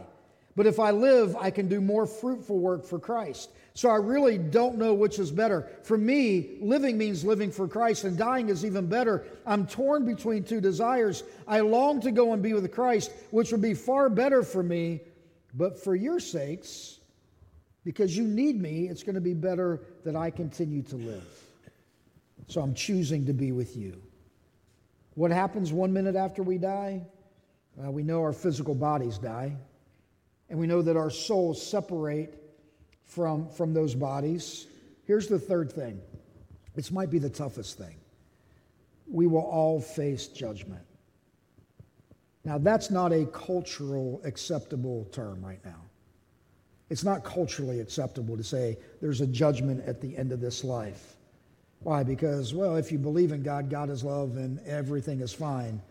But 0.59 0.67
if 0.67 0.77
I 0.77 0.91
live, 0.91 1.37
I 1.37 1.51
can 1.51 1.69
do 1.69 1.79
more 1.79 2.05
fruitful 2.05 2.59
work 2.59 2.83
for 2.83 2.99
Christ. 2.99 3.51
So 3.75 3.89
I 3.89 3.95
really 3.95 4.37
don't 4.37 4.77
know 4.77 4.93
which 4.93 5.17
is 5.17 5.31
better. 5.31 5.69
For 5.83 5.97
me, 5.97 6.57
living 6.59 6.97
means 6.97 7.23
living 7.23 7.49
for 7.49 7.65
Christ, 7.65 8.03
and 8.03 8.17
dying 8.17 8.49
is 8.49 8.65
even 8.65 8.87
better. 8.87 9.23
I'm 9.45 9.65
torn 9.65 10.05
between 10.05 10.43
two 10.43 10.59
desires. 10.59 11.23
I 11.47 11.61
long 11.61 12.01
to 12.01 12.11
go 12.11 12.33
and 12.33 12.43
be 12.43 12.51
with 12.51 12.69
Christ, 12.73 13.13
which 13.31 13.53
would 13.53 13.61
be 13.61 13.73
far 13.73 14.09
better 14.09 14.43
for 14.43 14.61
me, 14.61 14.99
but 15.53 15.81
for 15.81 15.95
your 15.95 16.19
sakes, 16.19 16.99
because 17.85 18.17
you 18.17 18.25
need 18.25 18.59
me, 18.59 18.89
it's 18.89 19.01
going 19.01 19.15
to 19.15 19.21
be 19.21 19.33
better 19.33 19.79
that 20.03 20.17
I 20.17 20.29
continue 20.29 20.81
to 20.81 20.97
live. 20.97 21.41
So 22.47 22.59
I'm 22.59 22.73
choosing 22.73 23.25
to 23.27 23.33
be 23.33 23.53
with 23.53 23.77
you. 23.77 24.01
What 25.13 25.31
happens 25.31 25.71
one 25.71 25.93
minute 25.93 26.17
after 26.17 26.43
we 26.43 26.57
die? 26.57 27.03
Uh, 27.81 27.91
we 27.91 28.03
know 28.03 28.19
our 28.19 28.33
physical 28.33 28.75
bodies 28.75 29.17
die, 29.17 29.55
and 30.49 30.57
we 30.57 30.67
know 30.67 30.81
that 30.81 30.97
our 30.97 31.09
souls 31.09 31.61
separate 31.65 32.39
from, 33.05 33.49
from 33.49 33.73
those 33.73 33.95
bodies. 33.95 34.67
Here's 35.05 35.27
the 35.27 35.39
third 35.39 35.71
thing 35.71 36.01
this 36.75 36.91
might 36.91 37.09
be 37.09 37.19
the 37.19 37.29
toughest 37.29 37.77
thing. 37.77 37.95
We 39.07 39.27
will 39.27 39.41
all 39.41 39.81
face 39.81 40.27
judgment. 40.27 40.83
Now, 42.45 42.57
that's 42.57 42.89
not 42.89 43.11
a 43.11 43.25
cultural 43.25 44.21
acceptable 44.23 45.05
term 45.11 45.43
right 45.43 45.63
now. 45.65 45.81
It's 46.89 47.03
not 47.03 47.23
culturally 47.23 47.79
acceptable 47.79 48.37
to 48.37 48.43
say 48.43 48.77
there's 49.01 49.21
a 49.21 49.27
judgment 49.27 49.85
at 49.85 50.01
the 50.01 50.15
end 50.17 50.31
of 50.31 50.41
this 50.41 50.63
life. 50.63 51.15
Why? 51.81 52.03
Because, 52.03 52.53
well, 52.53 52.75
if 52.75 52.91
you 52.91 52.97
believe 52.97 53.31
in 53.31 53.43
God, 53.43 53.69
God 53.69 53.89
is 53.89 54.03
love 54.03 54.37
and 54.37 54.59
everything 54.65 55.21
is 55.21 55.33
fine. 55.33 55.81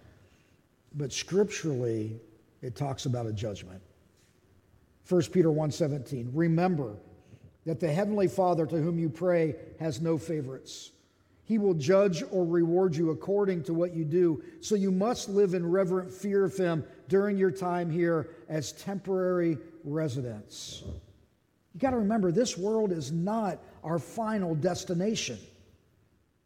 But 0.94 1.12
scripturally, 1.12 2.18
it 2.62 2.74
talks 2.74 3.06
about 3.06 3.26
a 3.26 3.32
judgment. 3.32 3.80
1 5.08 5.22
Peter 5.32 5.48
1:17 5.48 6.30
Remember 6.34 6.96
that 7.64 7.80
the 7.80 7.92
heavenly 7.92 8.28
Father 8.28 8.66
to 8.66 8.76
whom 8.76 8.98
you 8.98 9.08
pray 9.08 9.54
has 9.78 10.00
no 10.00 10.18
favorites. 10.18 10.92
He 11.44 11.56
will 11.56 11.74
judge 11.74 12.22
or 12.30 12.44
reward 12.44 12.94
you 12.94 13.10
according 13.10 13.62
to 13.64 13.74
what 13.74 13.94
you 13.94 14.04
do. 14.04 14.42
So 14.60 14.74
you 14.74 14.90
must 14.90 15.30
live 15.30 15.54
in 15.54 15.70
reverent 15.70 16.12
fear 16.12 16.44
of 16.44 16.54
him 16.54 16.84
during 17.08 17.38
your 17.38 17.50
time 17.50 17.90
here 17.90 18.28
as 18.50 18.72
temporary 18.72 19.56
residents. 19.82 20.82
You 21.72 21.80
got 21.80 21.90
to 21.90 21.98
remember 21.98 22.30
this 22.30 22.58
world 22.58 22.92
is 22.92 23.12
not 23.12 23.58
our 23.82 23.98
final 23.98 24.54
destination. 24.54 25.38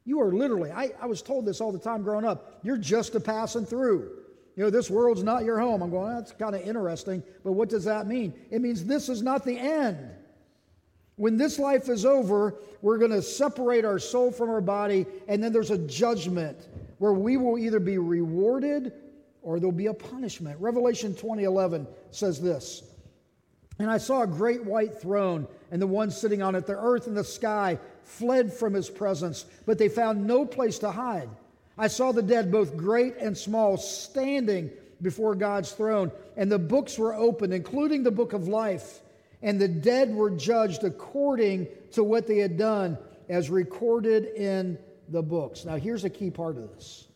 You 0.04 0.20
are 0.20 0.32
literally, 0.32 0.70
I, 0.70 0.92
I 1.00 1.06
was 1.06 1.20
told 1.20 1.46
this 1.46 1.60
all 1.60 1.72
the 1.72 1.78
time 1.78 2.02
growing 2.02 2.24
up, 2.24 2.60
you're 2.62 2.76
just 2.76 3.16
a 3.16 3.20
passing 3.20 3.66
through. 3.66 4.21
You 4.56 4.64
know, 4.64 4.70
this 4.70 4.90
world's 4.90 5.22
not 5.22 5.44
your 5.44 5.58
home. 5.58 5.82
I'm 5.82 5.90
going, 5.90 6.14
that's 6.14 6.32
kind 6.32 6.54
of 6.54 6.62
interesting, 6.62 7.22
but 7.42 7.52
what 7.52 7.68
does 7.68 7.84
that 7.84 8.06
mean? 8.06 8.34
It 8.50 8.60
means 8.60 8.84
this 8.84 9.08
is 9.08 9.22
not 9.22 9.44
the 9.44 9.58
end. 9.58 9.98
When 11.16 11.36
this 11.36 11.58
life 11.58 11.88
is 11.88 12.04
over, 12.04 12.56
we're 12.80 12.98
going 12.98 13.12
to 13.12 13.22
separate 13.22 13.84
our 13.84 13.98
soul 13.98 14.30
from 14.32 14.50
our 14.50 14.60
body, 14.60 15.06
and 15.28 15.42
then 15.42 15.52
there's 15.52 15.70
a 15.70 15.78
judgment 15.78 16.68
where 16.98 17.12
we 17.12 17.36
will 17.36 17.58
either 17.58 17.80
be 17.80 17.98
rewarded 17.98 18.92
or 19.42 19.58
there'll 19.58 19.72
be 19.72 19.86
a 19.86 19.94
punishment. 19.94 20.58
Revelation 20.60 21.14
20:11 21.14 21.86
says 22.10 22.40
this. 22.40 22.82
And 23.78 23.90
I 23.90 23.98
saw 23.98 24.22
a 24.22 24.26
great 24.26 24.64
white 24.64 25.00
throne 25.00 25.48
and 25.70 25.82
the 25.82 25.86
one 25.86 26.10
sitting 26.10 26.42
on 26.42 26.54
it. 26.54 26.66
The 26.66 26.78
earth 26.78 27.06
and 27.06 27.16
the 27.16 27.24
sky 27.24 27.78
fled 28.04 28.52
from 28.52 28.74
his 28.74 28.88
presence, 28.88 29.46
but 29.66 29.78
they 29.78 29.88
found 29.88 30.26
no 30.26 30.44
place 30.44 30.78
to 30.80 30.90
hide. 30.90 31.28
I 31.76 31.88
saw 31.88 32.12
the 32.12 32.22
dead, 32.22 32.52
both 32.52 32.76
great 32.76 33.16
and 33.16 33.36
small, 33.36 33.76
standing 33.76 34.70
before 35.00 35.34
God's 35.34 35.72
throne, 35.72 36.12
and 36.36 36.50
the 36.50 36.58
books 36.58 36.98
were 36.98 37.14
opened, 37.14 37.52
including 37.52 38.02
the 38.02 38.10
book 38.10 38.32
of 38.32 38.48
life. 38.48 39.00
And 39.42 39.60
the 39.60 39.68
dead 39.68 40.14
were 40.14 40.30
judged 40.30 40.84
according 40.84 41.66
to 41.92 42.04
what 42.04 42.26
they 42.26 42.38
had 42.38 42.56
done, 42.56 42.96
as 43.28 43.50
recorded 43.50 44.26
in 44.26 44.78
the 45.08 45.22
books. 45.22 45.64
Now, 45.64 45.76
here's 45.76 46.04
a 46.04 46.10
key 46.10 46.30
part 46.30 46.56
of 46.56 46.70
this 46.74 47.08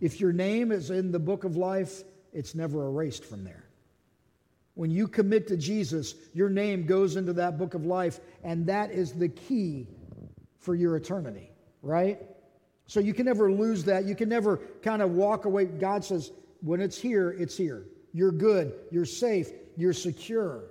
if 0.00 0.20
your 0.20 0.32
name 0.32 0.72
is 0.72 0.90
in 0.90 1.12
the 1.12 1.18
book 1.18 1.44
of 1.44 1.56
life, 1.56 2.02
it's 2.32 2.54
never 2.54 2.86
erased 2.86 3.24
from 3.24 3.44
there. 3.44 3.64
When 4.74 4.90
you 4.90 5.08
commit 5.08 5.48
to 5.48 5.56
Jesus, 5.56 6.14
your 6.34 6.50
name 6.50 6.84
goes 6.84 7.16
into 7.16 7.32
that 7.34 7.56
book 7.56 7.72
of 7.72 7.86
life, 7.86 8.20
and 8.44 8.66
that 8.66 8.90
is 8.90 9.12
the 9.12 9.28
key 9.28 9.88
for 10.58 10.74
your 10.74 10.96
eternity, 10.96 11.50
right? 11.80 12.20
So 12.86 13.00
you 13.00 13.14
can 13.14 13.26
never 13.26 13.50
lose 13.50 13.84
that. 13.84 14.04
You 14.04 14.14
can 14.14 14.28
never 14.28 14.58
kind 14.82 15.02
of 15.02 15.12
walk 15.12 15.44
away. 15.44 15.64
God 15.64 16.04
says, 16.04 16.32
when 16.60 16.80
it's 16.80 16.98
here, 16.98 17.30
it's 17.30 17.56
here. 17.56 17.86
You're 18.12 18.32
good, 18.32 18.72
you're 18.90 19.04
safe, 19.04 19.50
you're 19.76 19.92
secure. 19.92 20.64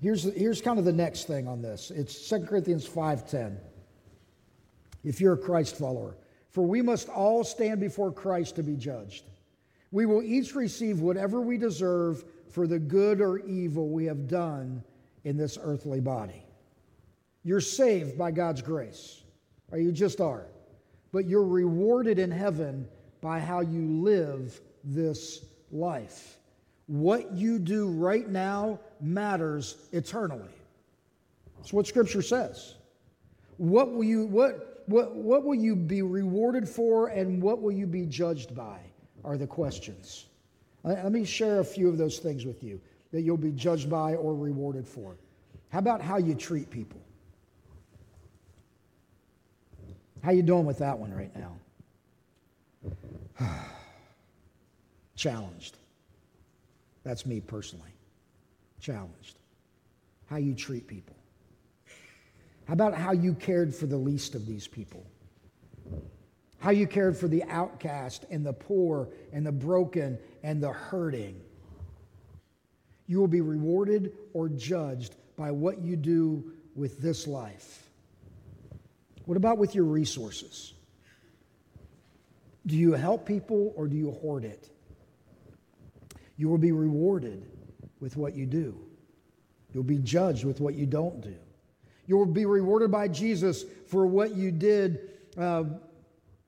Here's, 0.00 0.24
here's 0.34 0.60
kind 0.60 0.78
of 0.78 0.84
the 0.84 0.92
next 0.92 1.26
thing 1.26 1.46
on 1.46 1.60
this. 1.62 1.90
It's 1.90 2.28
2 2.28 2.46
Corinthians 2.46 2.88
5:10. 2.88 3.58
If 5.04 5.20
you're 5.20 5.34
a 5.34 5.38
Christ 5.38 5.76
follower, 5.76 6.16
for 6.48 6.62
we 6.62 6.82
must 6.82 7.08
all 7.08 7.44
stand 7.44 7.80
before 7.80 8.12
Christ 8.12 8.56
to 8.56 8.62
be 8.62 8.76
judged. 8.76 9.24
We 9.92 10.06
will 10.06 10.22
each 10.22 10.54
receive 10.54 11.00
whatever 11.00 11.40
we 11.40 11.58
deserve 11.58 12.24
for 12.50 12.66
the 12.66 12.78
good 12.78 13.20
or 13.20 13.38
evil 13.38 13.88
we 13.88 14.06
have 14.06 14.26
done 14.26 14.82
in 15.24 15.36
this 15.36 15.58
earthly 15.60 16.00
body. 16.00 16.44
You're 17.42 17.60
saved 17.60 18.18
by 18.18 18.30
God's 18.30 18.62
grace, 18.62 19.22
or 19.72 19.78
you 19.78 19.92
just 19.92 20.20
are. 20.20 20.46
But 21.12 21.26
you're 21.26 21.44
rewarded 21.44 22.18
in 22.18 22.30
heaven 22.30 22.88
by 23.20 23.40
how 23.40 23.60
you 23.60 24.02
live 24.02 24.60
this 24.84 25.44
life. 25.70 26.36
What 26.86 27.32
you 27.32 27.58
do 27.58 27.88
right 27.88 28.28
now 28.28 28.80
matters 29.00 29.76
eternally. 29.92 30.48
That's 31.56 31.72
what 31.72 31.86
Scripture 31.86 32.22
says. 32.22 32.74
What 33.58 33.92
will 33.92 34.04
you, 34.04 34.26
what, 34.26 34.82
what, 34.86 35.14
what 35.14 35.44
will 35.44 35.54
you 35.54 35.76
be 35.76 36.02
rewarded 36.02 36.68
for 36.68 37.08
and 37.08 37.42
what 37.42 37.60
will 37.60 37.72
you 37.72 37.86
be 37.86 38.06
judged 38.06 38.54
by 38.54 38.80
are 39.24 39.36
the 39.36 39.46
questions. 39.46 40.26
Let 40.82 41.12
me 41.12 41.24
share 41.24 41.60
a 41.60 41.64
few 41.64 41.88
of 41.88 41.98
those 41.98 42.18
things 42.18 42.46
with 42.46 42.62
you 42.64 42.80
that 43.12 43.22
you'll 43.22 43.36
be 43.36 43.52
judged 43.52 43.90
by 43.90 44.14
or 44.14 44.34
rewarded 44.34 44.86
for. 44.86 45.16
How 45.68 45.78
about 45.78 46.00
how 46.00 46.16
you 46.16 46.34
treat 46.34 46.70
people? 46.70 47.00
How 50.22 50.32
you 50.32 50.42
doing 50.42 50.66
with 50.66 50.78
that 50.78 50.98
one 50.98 51.12
right 51.12 51.30
now? 51.36 51.56
Challenged. 55.16 55.76
That's 57.04 57.24
me 57.24 57.40
personally. 57.40 57.90
Challenged. 58.80 59.38
How 60.26 60.36
you 60.36 60.54
treat 60.54 60.86
people. 60.86 61.16
How 62.66 62.74
about 62.74 62.94
how 62.94 63.12
you 63.12 63.34
cared 63.34 63.74
for 63.74 63.86
the 63.86 63.96
least 63.96 64.34
of 64.34 64.46
these 64.46 64.68
people? 64.68 65.04
How 66.58 66.70
you 66.70 66.86
cared 66.86 67.16
for 67.16 67.26
the 67.26 67.42
outcast 67.44 68.26
and 68.30 68.44
the 68.44 68.52
poor 68.52 69.08
and 69.32 69.44
the 69.44 69.52
broken 69.52 70.18
and 70.42 70.62
the 70.62 70.70
hurting. 70.70 71.40
You 73.06 73.18
will 73.18 73.28
be 73.28 73.40
rewarded 73.40 74.12
or 74.34 74.48
judged 74.48 75.16
by 75.36 75.50
what 75.50 75.80
you 75.80 75.96
do 75.96 76.52
with 76.76 77.00
this 77.00 77.26
life. 77.26 77.89
What 79.30 79.36
about 79.36 79.58
with 79.58 79.76
your 79.76 79.84
resources? 79.84 80.74
Do 82.66 82.76
you 82.76 82.94
help 82.94 83.26
people 83.26 83.72
or 83.76 83.86
do 83.86 83.94
you 83.94 84.10
hoard 84.10 84.44
it? 84.44 84.68
You 86.36 86.48
will 86.48 86.58
be 86.58 86.72
rewarded 86.72 87.48
with 88.00 88.16
what 88.16 88.34
you 88.34 88.44
do. 88.44 88.76
You'll 89.72 89.84
be 89.84 89.98
judged 89.98 90.44
with 90.44 90.60
what 90.60 90.74
you 90.74 90.84
don't 90.84 91.20
do. 91.20 91.36
You 92.06 92.16
will 92.16 92.26
be 92.26 92.44
rewarded 92.44 92.90
by 92.90 93.06
Jesus 93.06 93.64
for 93.86 94.04
what 94.04 94.34
you 94.34 94.50
did 94.50 95.10
uh, 95.38 95.62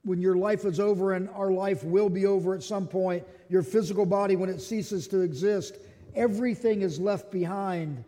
when 0.03 0.21
your 0.21 0.35
life 0.35 0.64
is 0.64 0.81
over, 0.81 1.12
and 1.12 1.29
our 1.29 1.53
life 1.53 1.85
will 1.85 2.09
be 2.09 2.27
over 2.27 2.53
at 2.53 2.64
some 2.64 2.88
point. 2.88 3.23
Your 3.49 3.62
physical 3.62 4.07
body, 4.07 4.35
when 4.35 4.51
it 4.51 4.61
ceases 4.61 5.07
to 5.07 5.21
exist, 5.21 5.77
everything 6.16 6.83
is 6.83 6.99
left 6.99 7.31
behind. 7.31 8.03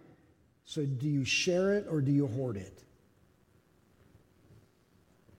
So, 0.65 0.85
do 0.85 1.07
you 1.07 1.25
share 1.25 1.75
it 1.75 1.87
or 1.89 2.01
do 2.01 2.11
you 2.11 2.27
hoard 2.27 2.57
it? 2.57 2.84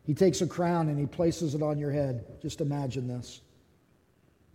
He 0.06 0.13
takes 0.13 0.41
a 0.41 0.48
crown 0.48 0.89
and 0.89 1.00
he 1.00 1.06
places 1.06 1.56
it 1.56 1.62
on 1.62 1.80
your 1.80 1.91
head. 1.91 2.26
Just 2.41 2.62
imagine 2.62 3.08
this. 3.08 3.41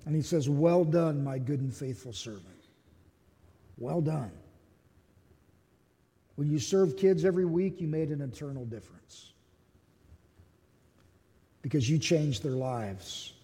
And 0.07 0.15
he 0.15 0.23
says, 0.23 0.49
Well 0.49 0.85
done, 0.85 1.25
my 1.25 1.39
good 1.39 1.61
and 1.61 1.75
faithful 1.75 2.13
servant. 2.13 2.47
Well 3.77 4.01
done. 4.01 4.31
When 6.37 6.49
you 6.49 6.59
served 6.59 6.97
kids 6.97 7.25
every 7.25 7.45
week, 7.45 7.81
you 7.81 7.89
made 7.89 8.11
an 8.11 8.21
eternal 8.21 8.65
difference 8.65 9.33
because 11.63 11.89
you 11.91 11.99
changed 11.99 12.43
their 12.43 12.53
lives. 12.53 13.35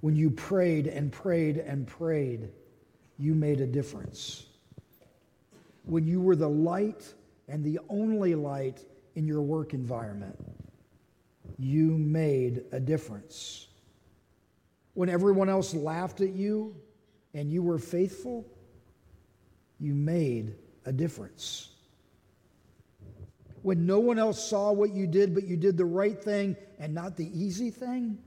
When 0.00 0.14
you 0.14 0.30
prayed 0.30 0.86
and 0.86 1.10
prayed 1.10 1.56
and 1.56 1.86
prayed, 1.86 2.50
you 3.18 3.34
made 3.34 3.60
a 3.60 3.66
difference. 3.66 4.46
When 5.84 6.06
you 6.06 6.20
were 6.20 6.36
the 6.36 6.48
light 6.48 7.12
and 7.48 7.64
the 7.64 7.80
only 7.88 8.34
light 8.34 8.84
in 9.14 9.26
your 9.26 9.40
work 9.40 9.72
environment, 9.72 10.38
you 11.58 11.98
made 11.98 12.64
a 12.72 12.80
difference. 12.80 13.68
When 14.94 15.08
everyone 15.08 15.48
else 15.48 15.74
laughed 15.74 16.20
at 16.20 16.30
you 16.30 16.74
and 17.34 17.50
you 17.50 17.62
were 17.62 17.78
faithful, 17.78 18.46
you 19.78 19.94
made 19.94 20.56
a 20.84 20.92
difference. 20.92 21.70
When 23.62 23.84
no 23.84 23.98
one 23.98 24.18
else 24.18 24.48
saw 24.48 24.72
what 24.72 24.94
you 24.94 25.06
did, 25.06 25.34
but 25.34 25.44
you 25.44 25.56
did 25.56 25.76
the 25.76 25.84
right 25.84 26.22
thing 26.22 26.56
and 26.78 26.94
not 26.94 27.16
the 27.16 27.28
easy 27.38 27.70
thing, 27.70 28.18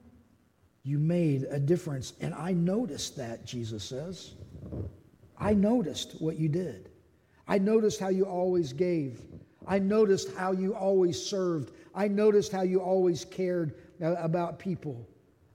you 0.84 1.00
made 1.00 1.44
a 1.50 1.60
difference. 1.60 2.14
And 2.20 2.34
I 2.34 2.52
noticed 2.54 3.16
that, 3.18 3.46
Jesus 3.46 3.84
says. 3.84 4.34
I 5.38 5.54
noticed 5.54 6.16
what 6.20 6.38
you 6.38 6.50
did. 6.50 6.90
I 7.48 7.58
noticed 7.58 8.00
how 8.00 8.10
you 8.10 8.26
always 8.26 8.74
gave. 8.74 9.22
I 9.70 9.78
noticed 9.78 10.36
how 10.36 10.52
you 10.52 10.74
always 10.76 11.22
served. 11.22 11.72
I 11.94 12.08
noticed 12.08 12.52
how 12.52 12.64
you 12.64 12.82
always 12.82 13.24
cared 13.24 13.76
about 14.02 14.58
people. 14.58 15.08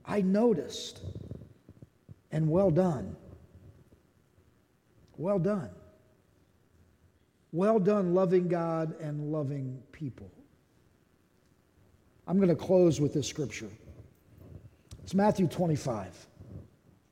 I 0.05 0.21
noticed. 0.21 1.01
And 2.31 2.49
well 2.49 2.71
done. 2.71 3.17
Well 5.17 5.37
done. 5.37 5.69
Well 7.51 7.77
done, 7.77 8.13
loving 8.13 8.47
God 8.47 8.99
and 9.01 9.31
loving 9.31 9.81
people. 9.91 10.31
I'm 12.25 12.37
going 12.37 12.49
to 12.49 12.55
close 12.55 13.01
with 13.01 13.13
this 13.13 13.27
scripture. 13.27 13.69
It's 15.03 15.13
Matthew 15.13 15.47
25. 15.47 16.27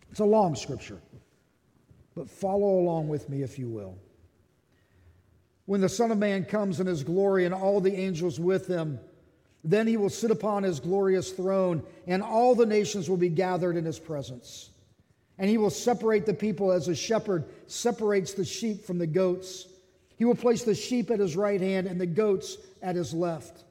It's 0.09 0.19
a 0.21 0.25
long 0.25 0.55
scripture, 0.55 0.99
but 2.15 2.29
follow 2.29 2.79
along 2.79 3.09
with 3.09 3.29
me 3.29 3.43
if 3.43 3.59
you 3.59 3.67
will. 3.67 3.97
When 5.65 5.81
the 5.81 5.89
Son 5.89 6.11
of 6.11 6.17
Man 6.17 6.45
comes 6.45 6.79
in 6.79 6.87
his 6.87 7.03
glory 7.03 7.45
and 7.45 7.53
all 7.53 7.79
the 7.79 7.95
angels 7.95 8.39
with 8.39 8.67
him, 8.67 8.99
then 9.63 9.87
he 9.87 9.95
will 9.95 10.09
sit 10.09 10.29
upon 10.29 10.63
his 10.63 10.81
glorious 10.81 11.31
throne, 11.31 11.83
and 12.05 12.21
all 12.21 12.53
the 12.53 12.65
nations 12.65 13.09
will 13.09 13.17
be 13.17 13.29
gathered 13.29 13.77
in 13.77 13.85
his 13.85 13.99
presence. 13.99 14.69
And 15.37 15.49
he 15.49 15.57
will 15.57 15.69
separate 15.69 16.25
the 16.25 16.33
people 16.33 16.71
as 16.71 16.89
a 16.89 16.95
shepherd 16.95 17.45
separates 17.67 18.33
the 18.33 18.45
sheep 18.45 18.85
from 18.85 18.97
the 18.97 19.07
goats. 19.07 19.67
He 20.17 20.25
will 20.25 20.35
place 20.35 20.63
the 20.63 20.75
sheep 20.75 21.09
at 21.09 21.19
his 21.19 21.35
right 21.35 21.61
hand 21.61 21.87
and 21.87 21.99
the 21.99 22.05
goats 22.05 22.57
at 22.81 22.95
his 22.95 23.13
left. 23.13 23.63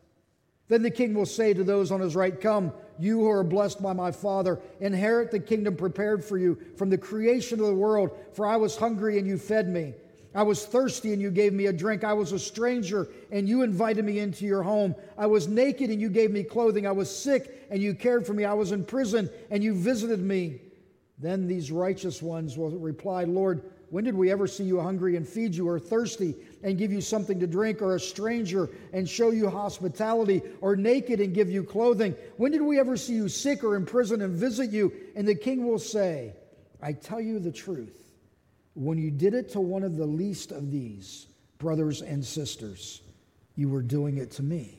Then 0.69 0.83
the 0.83 0.91
king 0.91 1.13
will 1.13 1.27
say 1.27 1.53
to 1.53 1.63
those 1.63 1.93
on 1.93 2.01
his 2.01 2.17
right, 2.17 2.41
Come, 2.41 2.73
you 2.99 3.21
who 3.21 3.31
are 3.31 3.45
blessed 3.45 3.83
by 3.83 3.93
my 3.93 4.11
Father, 4.11 4.59
inherit 4.81 5.31
the 5.31 5.41
kingdom 5.41 5.77
prepared 5.77 6.25
for 6.25 6.39
you 6.39 6.59
from 6.77 6.89
the 6.89 6.99
creation 6.99 7.61
of 7.61 7.67
the 7.67 7.75
world. 7.75 8.11
For 8.33 8.47
I 8.47 8.57
was 8.57 8.77
hungry 8.77 9.19
and 9.19 9.27
you 9.27 9.37
fed 9.37 9.69
me. 9.69 9.95
I 10.35 10.43
was 10.43 10.65
thirsty 10.65 11.13
and 11.13 11.21
you 11.21 11.31
gave 11.31 11.53
me 11.53 11.67
a 11.67 11.73
drink. 11.73 12.05
I 12.05 12.15
was 12.15 12.33
a 12.33 12.39
stranger 12.39 13.09
and 13.31 13.49
you 13.49 13.63
invited 13.63 14.05
me 14.05 14.19
into 14.19 14.45
your 14.45 14.63
home. 14.63 14.95
I 15.19 15.27
was 15.27 15.49
naked 15.49 15.91
and 15.91 16.01
you 16.01 16.09
gave 16.09 16.31
me 16.31 16.43
clothing. 16.43 16.87
I 16.87 16.93
was 16.93 17.15
sick 17.15 17.67
and 17.71 17.83
you 17.83 17.95
cared 17.95 18.27
for 18.27 18.33
me. 18.33 18.45
I 18.45 18.55
was 18.55 18.73
in 18.73 18.85
prison 18.85 19.29
and 19.51 19.63
you 19.63 19.75
visited 19.75 20.21
me. 20.21 20.61
Then 21.19 21.47
these 21.47 21.71
righteous 21.71 22.23
ones 22.23 22.57
will 22.57 22.71
reply, 22.71 23.25
Lord, 23.25 23.63
when 23.91 24.05
did 24.05 24.15
we 24.15 24.33
ever 24.33 24.47
see 24.47 24.65
you 24.65 24.81
hungry 24.81 25.17
and 25.17 25.29
feed 25.29 25.55
you, 25.55 25.69
or 25.69 25.79
thirsty 25.79 26.35
and 26.63 26.79
give 26.79 26.91
you 26.91 27.03
something 27.03 27.39
to 27.41 27.47
drink, 27.47 27.83
or 27.83 27.95
a 27.95 28.01
stranger 28.01 28.71
and 28.95 29.07
show 29.07 29.31
you 29.31 29.51
hospitality, 29.51 30.41
or 30.63 30.77
naked 30.77 31.21
and 31.21 31.35
give 31.35 31.51
you 31.51 31.63
clothing? 31.63 32.17
When 32.39 32.53
did 32.53 32.63
we 32.63 32.81
ever 32.81 32.97
see 32.97 33.13
you 33.13 33.29
sick 33.29 33.63
or 33.63 33.77
in 33.77 33.85
prison 33.85 34.23
and 34.23 34.35
visit 34.35 34.71
you? 34.71 34.95
And 35.15 35.29
the 35.29 35.35
king 35.35 35.67
will 35.67 35.79
say, 35.79 36.33
I 36.81 36.95
tell 36.95 37.21
you 37.21 37.39
the 37.39 37.53
truth. 37.53 38.12
When 38.75 38.99
you 38.99 39.11
did 39.11 39.35
it 39.35 39.51
to 39.51 39.61
one 39.61 39.83
of 39.83 39.97
the 39.97 40.07
least 40.07 40.53
of 40.53 40.71
these, 40.71 41.27
brothers 41.59 42.03
and 42.03 42.25
sisters, 42.25 43.03
you 43.55 43.69
were 43.69 43.83
doing 43.83 44.17
it 44.17 44.31
to 44.33 44.43
me. 44.43 44.79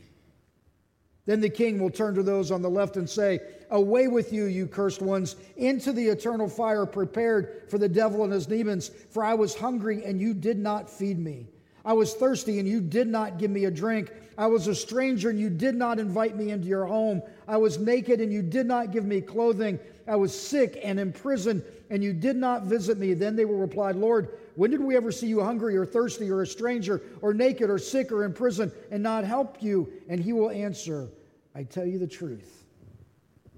Then 1.26 1.40
the 1.40 1.50
king 1.50 1.80
will 1.80 1.90
turn 1.90 2.16
to 2.16 2.24
those 2.24 2.52
on 2.52 2.62
the 2.62 2.70
left 2.70 2.98
and 2.98 3.10
say, 3.10 3.40
Away 3.70 4.08
with 4.08 4.34
you, 4.34 4.46
you 4.46 4.68
cursed 4.68 5.02
ones, 5.02 5.38
into 5.56 5.94
the 5.94 6.08
eternal 6.08 6.50
fire 6.50 6.86
prepared 6.86 7.70
for 7.70 7.78
the 7.78 7.88
devil 7.88 8.24
and 8.24 8.34
his 8.34 8.46
demons. 8.46 8.90
For 8.90 9.24
I 9.24 9.34
was 9.34 9.56
hungry, 9.56 10.04
and 10.04 10.20
you 10.20 10.34
did 10.34 10.60
not 10.60 10.90
feed 10.90 11.18
me. 11.18 11.48
I 11.86 11.94
was 11.94 12.14
thirsty, 12.14 12.60
and 12.60 12.68
you 12.68 12.80
did 12.80 13.08
not 13.08 13.38
give 13.38 13.52
me 13.52 13.66
a 13.66 13.72
drink. 13.72 14.12
I 14.38 14.48
was 14.48 14.68
a 14.68 14.76
stranger, 14.76 15.30
and 15.30 15.40
you 15.40 15.50
did 15.50 15.76
not 15.76 16.00
invite 16.00 16.36
me 16.36 16.52
into 16.52 16.68
your 16.68 16.86
home. 16.86 17.22
I 17.48 17.58
was 17.58 17.78
naked, 17.78 18.22
and 18.22 18.32
you 18.32 18.42
did 18.42 18.66
not 18.66 18.92
give 18.92 19.06
me 19.06 19.20
clothing. 19.20 19.80
I 20.08 20.16
was 20.16 20.38
sick 20.38 20.80
and 20.84 21.00
in 21.00 21.12
prison, 21.12 21.64
and 21.90 22.04
you 22.04 22.14
did 22.14 22.38
not 22.38 22.64
visit 22.64 22.98
me. 22.98 23.14
Then 23.14 23.36
they 23.36 23.46
will 23.46 23.58
reply, 23.58 23.92
Lord, 23.92 24.38
when 24.56 24.72
did 24.72 24.82
we 24.82 24.96
ever 24.96 25.12
see 25.12 25.28
you 25.28 25.42
hungry 25.42 25.76
or 25.76 25.86
thirsty 25.86 26.30
or 26.30 26.42
a 26.42 26.48
stranger 26.48 27.02
or 27.22 27.34
naked 27.34 27.70
or 27.70 27.78
sick 27.78 28.12
or 28.12 28.24
in 28.24 28.34
prison 28.34 28.72
and 28.92 29.02
not 29.02 29.24
help 29.24 29.62
you? 29.62 29.92
And 30.08 30.20
he 30.20 30.34
will 30.34 30.52
answer, 30.52 31.10
I 31.56 31.64
tell 31.64 31.86
you 31.86 32.00
the 32.00 32.08
truth. 32.08 32.64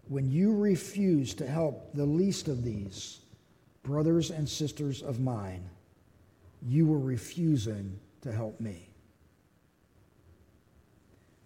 When 0.07 0.31
you 0.31 0.55
refuse 0.55 1.33
to 1.35 1.47
help 1.47 1.93
the 1.93 2.05
least 2.05 2.47
of 2.47 2.63
these 2.63 3.19
brothers 3.83 4.31
and 4.31 4.47
sisters 4.47 5.01
of 5.01 5.19
mine, 5.19 5.67
you 6.61 6.87
were 6.87 6.99
refusing 6.99 7.99
to 8.25 8.31
help 8.31 8.59
me. 8.59 8.89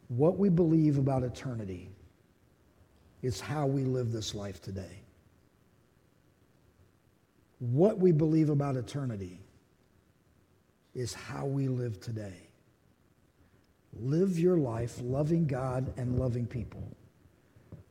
What 0.08 0.38
we 0.38 0.48
believe 0.48 0.98
about 0.98 1.24
eternity 1.24 1.92
is 3.22 3.42
how 3.42 3.68
we 3.68 3.84
live 3.84 4.14
this 4.14 4.34
life 4.34 4.62
today. 4.62 5.04
What 7.60 8.00
we 8.00 8.14
believe 8.14 8.50
about 8.50 8.78
eternity 8.78 9.42
is 10.96 11.14
how 11.14 11.46
we 11.46 11.68
live 11.68 12.00
today. 12.00 12.48
Live 14.00 14.40
your 14.40 14.58
life 14.58 15.02
loving 15.04 15.48
God 15.48 15.92
and 15.98 16.18
loving 16.18 16.48
people. 16.48 16.96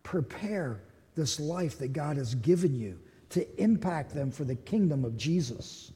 Prepare 0.03 0.81
this 1.15 1.39
life 1.39 1.79
that 1.79 1.93
God 1.93 2.17
has 2.17 2.35
given 2.37 2.75
you 2.75 2.99
to 3.31 3.63
impact 3.63 4.15
them 4.15 4.31
for 4.31 4.45
the 4.45 4.55
kingdom 4.55 5.05
of 5.05 5.19
Jesus. 5.19 5.93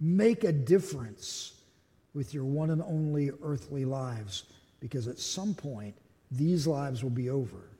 Make 0.00 0.44
a 0.44 0.52
difference 0.52 1.54
with 2.14 2.34
your 2.34 2.44
one 2.44 2.70
and 2.70 2.82
only 2.82 3.30
earthly 3.42 3.84
lives 3.84 4.44
because 4.80 5.08
at 5.08 5.18
some 5.18 5.54
point 5.54 5.94
these 6.30 6.66
lives 6.66 7.02
will 7.02 7.10
be 7.10 7.30
over 7.30 7.72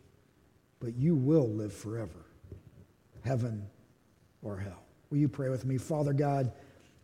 but 0.82 0.96
you 0.96 1.14
will 1.14 1.48
live 1.48 1.72
forever, 1.72 2.26
heaven 3.24 3.64
or 4.42 4.58
hell. 4.58 4.82
Will 5.10 5.18
you 5.18 5.28
pray 5.28 5.48
with 5.48 5.64
me? 5.64 5.78
Father 5.78 6.12
God, 6.12 6.50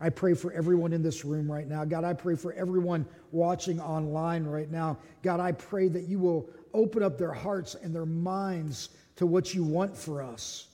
I 0.01 0.09
pray 0.11 0.35
for 0.35 0.53
everyone 0.53 0.93
in 0.93 1.01
this 1.01 1.25
room 1.25 1.51
right 1.51 1.67
now. 1.69 1.85
God, 1.85 2.03
I 2.03 2.13
pray 2.13 2.35
for 2.35 2.53
everyone 2.55 3.07
watching 3.31 3.81
online 3.81 4.45
right 4.45 4.69
now. 4.69 4.99
God, 5.23 5.39
I 5.39 5.53
pray 5.53 5.87
that 5.89 6.09
you 6.09 6.19
will 6.19 6.51
open 6.75 7.05
up 7.05 7.19
their 7.19 7.33
hearts 7.33 7.77
and 7.77 7.95
their 7.95 8.05
minds 8.05 8.89
to 9.15 9.27
what 9.27 9.55
you 9.55 9.63
want 9.63 9.97
for 9.97 10.23
us. 10.23 10.68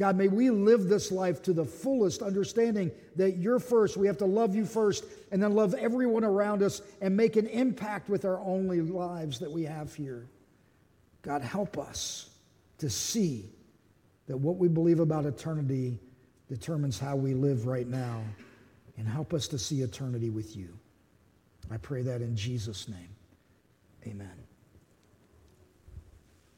God, 0.00 0.16
may 0.16 0.28
we 0.28 0.48
live 0.48 0.88
this 0.88 1.12
life 1.12 1.42
to 1.42 1.52
the 1.52 1.66
fullest, 1.66 2.22
understanding 2.22 2.90
that 3.16 3.36
you're 3.36 3.58
first. 3.58 3.98
We 3.98 4.06
have 4.06 4.16
to 4.16 4.24
love 4.24 4.54
you 4.54 4.64
first 4.64 5.04
and 5.30 5.42
then 5.42 5.54
love 5.54 5.74
everyone 5.74 6.24
around 6.24 6.62
us 6.62 6.80
and 7.02 7.14
make 7.14 7.36
an 7.36 7.46
impact 7.46 8.08
with 8.08 8.24
our 8.24 8.40
only 8.40 8.80
lives 8.80 9.38
that 9.40 9.52
we 9.52 9.64
have 9.64 9.94
here. 9.94 10.26
God, 11.20 11.42
help 11.42 11.76
us 11.76 12.30
to 12.78 12.88
see 12.88 13.50
that 14.26 14.38
what 14.38 14.56
we 14.56 14.68
believe 14.68 15.00
about 15.00 15.26
eternity 15.26 15.98
determines 16.48 16.98
how 16.98 17.14
we 17.14 17.34
live 17.34 17.66
right 17.66 17.86
now, 17.86 18.22
and 18.96 19.06
help 19.06 19.34
us 19.34 19.48
to 19.48 19.58
see 19.58 19.82
eternity 19.82 20.30
with 20.30 20.56
you. 20.56 20.78
I 21.70 21.76
pray 21.76 22.00
that 22.00 22.22
in 22.22 22.34
Jesus' 22.34 22.88
name. 22.88 23.14